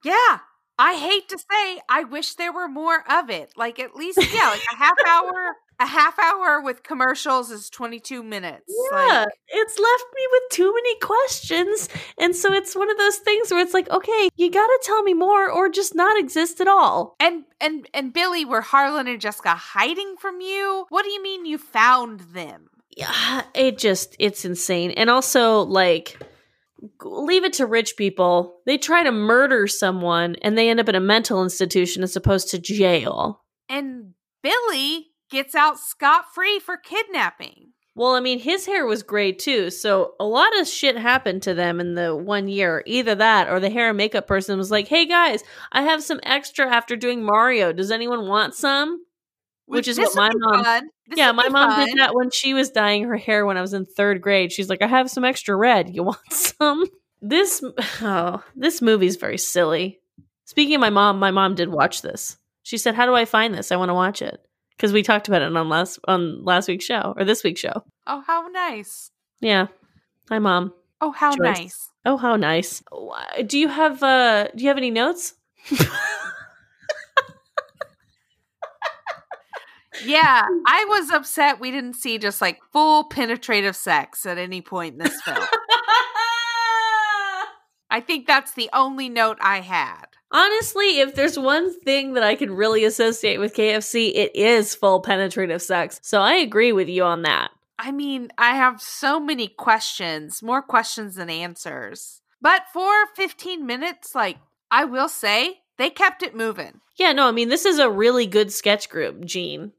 Yeah. 0.04 0.40
I 0.78 0.96
hate 0.96 1.30
to 1.30 1.38
say, 1.38 1.80
I 1.88 2.04
wish 2.04 2.36
there 2.36 2.52
were 2.52 2.68
more 2.68 3.04
of 3.10 3.30
it. 3.30 3.54
Like 3.56 3.80
at 3.80 3.96
least, 3.96 4.18
yeah, 4.18 4.50
like 4.50 4.62
a 4.74 4.76
half 4.76 4.98
hour. 5.08 5.56
A 5.80 5.86
half 5.86 6.18
hour 6.20 6.62
with 6.62 6.84
commercials 6.84 7.52
is 7.52 7.70
22 7.70 8.24
minutes. 8.24 8.74
Yeah, 8.92 9.20
Like, 9.20 9.28
it's 9.50 9.78
left 9.78 10.06
me 10.16 10.22
with 10.32 10.44
too 10.52 10.74
many 10.74 11.00
questions. 11.00 11.90
And 12.20 12.36
so 12.36 12.54
it's 12.54 12.76
one 12.76 12.90
of 12.90 12.98
those 12.98 13.18
things 13.18 13.52
where 13.52 13.60
it's 13.60 13.74
like, 13.74 13.90
okay, 13.90 14.30
you 14.36 14.50
got 14.52 14.68
to 14.68 14.80
tell 14.84 15.04
me 15.04 15.14
more 15.14 15.50
or 15.50 15.70
just 15.70 15.94
not 15.96 16.18
exist 16.20 16.62
at 16.62 16.68
all. 16.68 17.16
and 17.20 17.44
and 17.60 17.88
and 17.94 18.14
Billy, 18.14 18.46
were 18.46 18.62
Harlan 18.62 19.08
and 19.08 19.20
Jessica 19.20 19.56
hiding 19.56 20.16
from 20.20 20.40
you? 20.42 20.86
What 20.90 21.04
do 21.04 21.12
you 21.12 21.22
mean 21.22 21.46
you 21.46 21.58
found 21.58 22.22
them? 22.22 22.68
Yeah, 22.96 23.42
it 23.54 23.78
just, 23.78 24.16
it's 24.20 24.46
insane. 24.46 24.92
And 24.92 25.10
also, 25.10 25.62
like, 25.64 26.18
leave 27.04 27.44
it 27.44 27.54
to 27.54 27.66
rich 27.66 27.98
people. 27.98 28.62
They 28.66 28.78
try 28.78 29.04
to 29.04 29.12
murder 29.12 29.68
someone 29.68 30.36
and 30.42 30.58
they 30.58 30.70
end 30.70 30.80
up 30.80 30.88
in 30.88 30.96
a 30.96 31.02
mental 31.02 31.44
institution 31.44 32.04
as 32.04 32.16
opposed 32.16 32.50
to 32.52 32.60
jail. 32.60 33.44
And 33.68 34.14
Billy 34.42 35.08
gets 35.30 35.56
out 35.56 35.80
scot 35.80 36.26
free 36.34 36.60
for 36.60 36.78
kidnapping. 36.78 37.72
Well, 37.98 38.16
I 38.16 38.20
mean, 38.20 38.40
his 38.40 38.66
hair 38.66 38.86
was 38.86 39.04
gray 39.04 39.32
too, 39.32 39.70
so 39.70 40.16
a 40.20 40.26
lot 40.26 40.58
of 40.60 40.68
shit 40.68 40.98
happened 40.98 41.44
to 41.44 41.54
them 41.54 41.80
in 41.80 41.96
the 41.96 42.14
one 42.14 42.50
year. 42.50 42.84
Either 42.86 43.16
that 43.16 43.48
or 43.48 43.62
the 43.62 43.70
hair 43.70 43.90
and 43.90 43.98
makeup 43.98 44.28
person 44.28 44.58
was 44.58 44.70
like, 44.70 44.90
hey 44.90 45.06
guys, 45.06 45.44
I 45.72 45.84
have 45.84 46.04
some 46.04 46.20
extra 46.24 46.70
after 46.70 46.98
doing 46.98 47.24
Mario. 47.24 47.72
Does 47.72 47.92
anyone 47.92 48.28
want 48.28 48.54
some? 48.54 49.06
Which 49.68 49.88
is 49.88 49.98
what 49.98 50.16
my 50.16 50.32
mom- 50.36 50.90
yeah, 51.16 51.32
my 51.32 51.48
mom 51.48 51.72
fun. 51.72 51.88
did 51.88 51.98
that 51.98 52.14
when 52.14 52.32
she 52.32 52.54
was 52.54 52.70
dyeing 52.70 53.06
her 53.06 53.16
hair 53.16 53.46
when 53.46 53.58
I 53.58 53.62
was 53.62 53.74
in 53.74 53.86
third 53.86 54.22
grade. 54.22 54.52
She's 54.52 54.70
like, 54.70 54.82
I 54.82 54.88
have 54.88 55.10
some 55.10 55.24
extra 55.24 55.56
red. 55.56 55.96
You 55.96 56.04
want 56.04 56.32
some? 56.32 56.86
This, 57.22 57.64
oh, 58.02 58.44
this 58.56 58.82
movie's 58.82 59.16
very 59.16 59.38
silly. 59.38 60.02
Speaking 60.46 60.76
of 60.76 60.82
my 60.82 60.92
mom, 60.92 61.18
my 61.18 61.32
mom 61.32 61.56
did 61.56 61.70
watch 61.70 62.02
this. 62.02 62.38
She 62.62 62.78
said, 62.78 62.96
"How 62.96 63.06
do 63.06 63.14
I 63.14 63.26
find 63.26 63.54
this? 63.54 63.72
I 63.72 63.76
want 63.76 63.90
to 63.90 63.94
watch 63.94 64.22
it." 64.22 64.40
Because 64.76 64.92
we 64.92 65.04
talked 65.04 65.28
about 65.28 65.42
it 65.42 65.56
on 65.56 65.70
last 65.70 66.00
on 66.08 66.44
last 66.44 66.68
week's 66.68 66.86
show 66.86 67.14
or 67.18 67.24
this 67.24 67.44
week's 67.44 67.62
show. 67.62 67.84
Oh, 68.08 68.24
how 68.26 68.48
nice. 68.48 69.12
Yeah. 69.40 69.68
Hi, 70.30 70.40
mom. 70.40 70.74
Oh, 71.02 71.12
how 71.12 71.32
Joyce. 71.32 71.40
nice. 71.40 71.90
Oh, 72.06 72.18
how 72.18 72.36
nice. 72.36 72.84
Do 73.46 73.58
you 73.58 73.68
have 73.68 74.04
uh 74.04 74.50
do 74.56 74.64
you 74.64 74.70
have 74.70 74.78
any 74.78 74.92
notes? 74.92 75.36
Yeah, 80.04 80.46
I 80.68 80.86
was 80.90 81.12
upset 81.12 81.60
we 81.60 81.72
didn't 81.72 81.94
see 81.94 82.18
just 82.18 82.42
like 82.42 82.60
full 82.72 83.06
penetrative 83.06 83.76
sex 83.76 84.26
at 84.26 84.38
any 84.38 84.62
point 84.62 84.94
in 84.94 85.00
this 85.00 85.22
film. 85.22 85.38
I 87.90 88.02
think 88.02 88.28
that's 88.28 88.54
the 88.54 88.70
only 88.74 89.08
note 89.10 89.38
I 89.40 89.62
had. 89.62 90.06
Honestly, 90.36 91.00
if 91.00 91.16
there's 91.16 91.40
one 91.40 91.80
thing 91.80 92.14
that 92.16 92.24
I 92.24 92.36
can 92.36 92.52
really 92.52 92.84
associate 92.84 93.38
with 93.38 93.56
KFC, 93.56 94.14
it 94.14 94.36
is 94.36 94.76
full 94.76 95.00
penetrative 95.00 95.62
sex. 95.62 95.98
So 96.04 96.20
I 96.20 96.34
agree 96.34 96.74
with 96.74 96.90
you 96.90 97.06
on 97.06 97.22
that. 97.22 97.52
I 97.80 97.94
mean, 97.94 98.32
I 98.38 98.58
have 98.58 98.82
so 98.82 99.18
many 99.18 99.48
questions, 99.48 100.44
more 100.44 100.62
questions 100.62 101.16
than 101.16 101.30
answers. 101.30 102.22
But 102.42 102.64
for 102.74 102.92
15 103.16 103.66
minutes, 103.66 104.14
like, 104.14 104.36
I 104.70 104.84
will 104.84 105.08
say, 105.08 105.60
they 105.78 105.90
kept 105.90 106.22
it 106.22 106.36
moving. 106.36 106.82
Yeah, 106.98 107.14
no, 107.14 107.30
I 107.30 107.32
mean, 107.32 107.48
this 107.48 107.64
is 107.64 107.80
a 107.80 107.90
really 107.90 108.28
good 108.28 108.52
sketch 108.52 108.90
group, 108.90 109.24
Gene. 109.24 109.72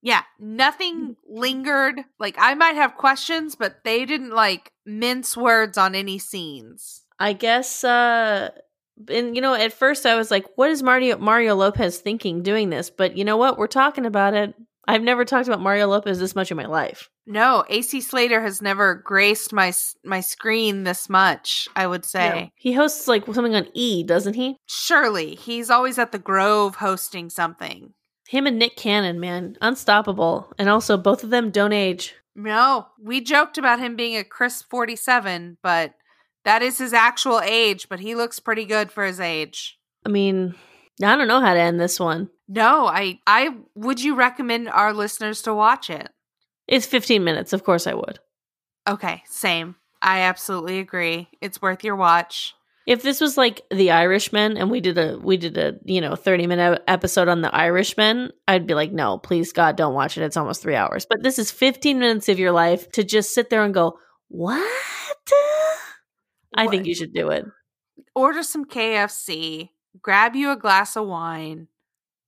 Yeah, 0.00 0.22
nothing 0.40 1.16
lingered. 1.28 2.00
Like, 2.18 2.36
I 2.38 2.54
might 2.54 2.76
have 2.76 2.96
questions, 2.96 3.54
but 3.56 3.84
they 3.84 4.06
didn't, 4.06 4.30
like, 4.30 4.72
mince 4.86 5.36
words 5.36 5.76
on 5.76 5.94
any 5.94 6.18
scenes. 6.18 7.02
I 7.18 7.32
guess 7.32 7.82
uh 7.82 8.50
and 9.08 9.34
you 9.36 9.42
know, 9.42 9.54
at 9.54 9.72
first 9.72 10.06
I 10.06 10.16
was 10.16 10.30
like, 10.30 10.46
what 10.56 10.70
is 10.70 10.82
Mario 10.82 11.18
Mario 11.18 11.54
Lopez 11.54 11.98
thinking 11.98 12.42
doing 12.42 12.70
this? 12.70 12.90
But 12.90 13.16
you 13.16 13.24
know 13.24 13.36
what? 13.36 13.58
We're 13.58 13.66
talking 13.66 14.06
about 14.06 14.34
it. 14.34 14.54
I've 14.88 15.02
never 15.02 15.24
talked 15.24 15.48
about 15.48 15.60
Mario 15.60 15.88
Lopez 15.88 16.20
this 16.20 16.36
much 16.36 16.50
in 16.50 16.56
my 16.56 16.66
life. 16.66 17.10
No, 17.26 17.64
AC 17.68 18.00
Slater 18.00 18.40
has 18.40 18.62
never 18.62 18.94
graced 18.94 19.52
my 19.52 19.72
my 20.04 20.20
screen 20.20 20.84
this 20.84 21.08
much, 21.08 21.66
I 21.74 21.86
would 21.86 22.04
say. 22.04 22.52
He 22.54 22.72
hosts 22.72 23.08
like 23.08 23.26
something 23.26 23.54
on 23.54 23.68
E, 23.74 24.04
doesn't 24.04 24.34
he? 24.34 24.56
Surely, 24.66 25.34
he's 25.34 25.70
always 25.70 25.98
at 25.98 26.12
the 26.12 26.18
Grove 26.18 26.76
hosting 26.76 27.28
something. 27.30 27.94
Him 28.28 28.46
and 28.46 28.58
Nick 28.58 28.76
Cannon, 28.76 29.20
man, 29.20 29.56
unstoppable. 29.60 30.52
And 30.58 30.68
also 30.68 30.96
both 30.96 31.24
of 31.24 31.30
them 31.30 31.50
don't 31.50 31.72
age. 31.72 32.14
No, 32.34 32.88
we 33.02 33.20
joked 33.20 33.56
about 33.56 33.80
him 33.80 33.96
being 33.96 34.16
a 34.16 34.24
crisp 34.24 34.68
47, 34.68 35.58
but 35.62 35.94
that 36.46 36.62
is 36.62 36.78
his 36.78 36.94
actual 36.94 37.40
age, 37.40 37.88
but 37.88 38.00
he 38.00 38.14
looks 38.14 38.38
pretty 38.38 38.64
good 38.64 38.90
for 38.90 39.04
his 39.04 39.18
age. 39.20 39.78
I 40.06 40.08
mean, 40.08 40.54
I 41.02 41.16
don't 41.16 41.28
know 41.28 41.40
how 41.40 41.52
to 41.52 41.60
end 41.60 41.80
this 41.80 42.00
one. 42.00 42.30
No, 42.48 42.86
I 42.86 43.18
I 43.26 43.50
would 43.74 44.00
you 44.00 44.14
recommend 44.14 44.68
our 44.68 44.92
listeners 44.94 45.42
to 45.42 45.52
watch 45.52 45.90
it? 45.90 46.08
It's 46.68 46.86
15 46.86 47.22
minutes, 47.22 47.52
of 47.52 47.64
course 47.64 47.86
I 47.86 47.94
would. 47.94 48.20
Okay, 48.88 49.24
same. 49.26 49.74
I 50.00 50.20
absolutely 50.20 50.78
agree. 50.78 51.28
It's 51.40 51.60
worth 51.60 51.82
your 51.82 51.96
watch. 51.96 52.54
If 52.86 53.02
this 53.02 53.20
was 53.20 53.36
like 53.36 53.62
The 53.72 53.90
Irishman 53.90 54.56
and 54.56 54.70
we 54.70 54.80
did 54.80 54.96
a 54.96 55.18
we 55.18 55.36
did 55.36 55.58
a, 55.58 55.74
you 55.84 56.00
know, 56.00 56.14
30 56.14 56.46
minute 56.46 56.84
episode 56.86 57.26
on 57.26 57.40
The 57.40 57.52
Irishman, 57.52 58.30
I'd 58.46 58.68
be 58.68 58.74
like, 58.74 58.92
"No, 58.92 59.18
please 59.18 59.52
God, 59.52 59.76
don't 59.76 59.94
watch 59.94 60.16
it. 60.16 60.22
It's 60.22 60.36
almost 60.36 60.62
3 60.62 60.76
hours." 60.76 61.06
But 61.10 61.24
this 61.24 61.40
is 61.40 61.50
15 61.50 61.98
minutes 61.98 62.28
of 62.28 62.38
your 62.38 62.52
life 62.52 62.88
to 62.92 63.02
just 63.02 63.34
sit 63.34 63.50
there 63.50 63.64
and 63.64 63.74
go, 63.74 63.98
"What?" 64.28 64.62
I 66.56 66.66
think 66.68 66.86
you 66.86 66.94
should 66.94 67.12
do 67.12 67.30
it. 67.30 67.44
Order 68.14 68.42
some 68.42 68.64
KFC, 68.64 69.70
grab 70.02 70.34
you 70.36 70.50
a 70.50 70.56
glass 70.56 70.96
of 70.96 71.06
wine, 71.06 71.68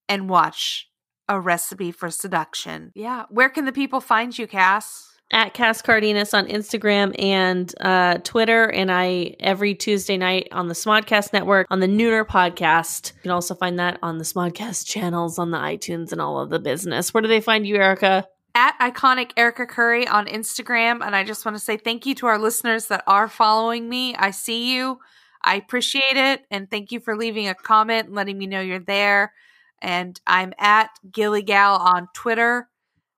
and 0.08 0.28
watch 0.28 0.88
a 1.28 1.38
recipe 1.38 1.92
for 1.92 2.10
seduction. 2.10 2.92
Yeah. 2.94 3.24
Where 3.28 3.50
can 3.50 3.64
the 3.64 3.72
people 3.72 4.00
find 4.00 4.36
you, 4.36 4.46
Cass? 4.46 5.04
At 5.30 5.52
Cass 5.52 5.82
Cardenas 5.82 6.32
on 6.32 6.46
Instagram 6.46 7.14
and 7.22 7.72
uh, 7.82 8.16
Twitter, 8.24 8.64
and 8.64 8.90
I 8.90 9.36
every 9.40 9.74
Tuesday 9.74 10.16
night 10.16 10.48
on 10.52 10.68
the 10.68 10.74
Smodcast 10.74 11.34
Network 11.34 11.66
on 11.68 11.80
the 11.80 11.86
Nooner 11.86 12.24
podcast. 12.24 13.12
You 13.16 13.22
can 13.22 13.30
also 13.32 13.54
find 13.54 13.78
that 13.78 13.98
on 14.02 14.16
the 14.16 14.24
Smodcast 14.24 14.86
channels 14.86 15.38
on 15.38 15.50
the 15.50 15.58
iTunes 15.58 16.12
and 16.12 16.20
all 16.22 16.40
of 16.40 16.48
the 16.48 16.58
business. 16.58 17.12
Where 17.12 17.20
do 17.20 17.28
they 17.28 17.42
find 17.42 17.66
you, 17.66 17.76
Erica? 17.76 18.26
At 18.58 18.76
iconic 18.80 19.30
Erica 19.36 19.66
Curry 19.66 20.08
on 20.08 20.26
Instagram. 20.26 21.00
And 21.06 21.14
I 21.14 21.22
just 21.22 21.44
want 21.44 21.56
to 21.56 21.62
say 21.62 21.76
thank 21.76 22.06
you 22.06 22.14
to 22.16 22.26
our 22.26 22.40
listeners 22.40 22.86
that 22.86 23.04
are 23.06 23.28
following 23.28 23.88
me. 23.88 24.16
I 24.16 24.32
see 24.32 24.74
you. 24.74 24.98
I 25.44 25.54
appreciate 25.54 26.16
it. 26.16 26.42
And 26.50 26.68
thank 26.68 26.90
you 26.90 26.98
for 26.98 27.16
leaving 27.16 27.46
a 27.46 27.54
comment 27.54 28.12
letting 28.12 28.36
me 28.36 28.48
know 28.48 28.60
you're 28.60 28.80
there. 28.80 29.32
And 29.80 30.20
I'm 30.26 30.54
at 30.58 30.90
Gilligal 31.12 31.76
on 31.76 32.08
Twitter. 32.14 32.68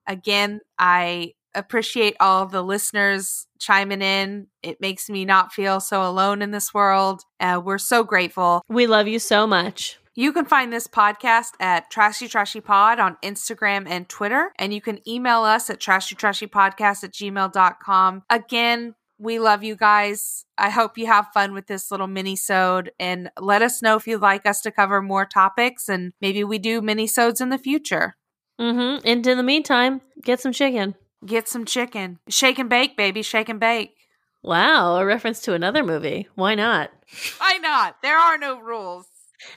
Again, 0.06 0.60
I 0.78 1.32
appreciate 1.54 2.16
all 2.20 2.44
the 2.44 2.62
listeners 2.62 3.46
chiming 3.58 4.02
in. 4.02 4.46
It 4.62 4.78
makes 4.82 5.08
me 5.08 5.24
not 5.24 5.54
feel 5.54 5.80
so 5.80 6.06
alone 6.06 6.42
in 6.42 6.50
this 6.50 6.74
world. 6.74 7.22
Uh, 7.40 7.62
we're 7.64 7.78
so 7.78 8.04
grateful. 8.04 8.60
We 8.68 8.86
love 8.86 9.08
you 9.08 9.18
so 9.18 9.46
much. 9.46 9.98
You 10.20 10.34
can 10.34 10.44
find 10.44 10.70
this 10.70 10.86
podcast 10.86 11.52
at 11.60 11.90
Trashy 11.90 12.28
Trashy 12.28 12.60
Pod 12.60 13.00
on 13.00 13.16
Instagram 13.22 13.88
and 13.88 14.06
Twitter. 14.06 14.52
And 14.58 14.74
you 14.74 14.82
can 14.82 15.00
email 15.08 15.44
us 15.44 15.70
at 15.70 15.80
trashy 15.80 16.14
trashy 16.14 16.46
podcast 16.46 17.02
at 17.02 17.14
gmail.com. 17.14 18.24
Again, 18.28 18.96
we 19.18 19.38
love 19.38 19.64
you 19.64 19.76
guys. 19.76 20.44
I 20.58 20.68
hope 20.68 20.98
you 20.98 21.06
have 21.06 21.28
fun 21.32 21.54
with 21.54 21.68
this 21.68 21.90
little 21.90 22.06
mini-sode 22.06 22.92
and 23.00 23.30
let 23.40 23.62
us 23.62 23.80
know 23.80 23.96
if 23.96 24.06
you'd 24.06 24.20
like 24.20 24.44
us 24.44 24.60
to 24.60 24.70
cover 24.70 25.00
more 25.00 25.24
topics 25.24 25.88
and 25.88 26.12
maybe 26.20 26.44
we 26.44 26.58
do 26.58 26.82
mini-sodes 26.82 27.40
in 27.40 27.48
the 27.48 27.56
future. 27.56 28.14
Mm-hmm. 28.60 29.00
And 29.08 29.26
in 29.26 29.38
the 29.38 29.42
meantime, 29.42 30.02
get 30.22 30.38
some 30.38 30.52
chicken. 30.52 30.96
Get 31.24 31.48
some 31.48 31.64
chicken. 31.64 32.18
Shake 32.28 32.58
and 32.58 32.68
bake, 32.68 32.94
baby. 32.94 33.22
Shake 33.22 33.48
and 33.48 33.58
bake. 33.58 33.96
Wow, 34.42 34.96
a 34.96 35.06
reference 35.06 35.40
to 35.42 35.54
another 35.54 35.82
movie. 35.82 36.28
Why 36.34 36.54
not? 36.54 36.90
Why 37.38 37.56
not? 37.56 38.02
There 38.02 38.18
are 38.18 38.36
no 38.36 38.60
rules. 38.60 39.06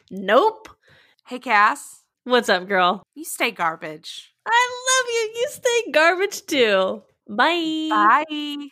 Nope. 0.10 0.70
Hey, 1.28 1.40
Cass. 1.40 2.04
What's 2.24 2.50
up, 2.50 2.68
girl? 2.68 3.04
You 3.16 3.26
stay 3.26 3.52
garbage. 3.52 4.34
I 4.46 4.70
love 4.90 5.08
you. 5.14 5.42
You 5.42 5.48
stay 5.50 5.92
garbage 5.92 6.46
too. 6.46 7.04
Bye. 7.28 7.88
Bye. 7.90 8.68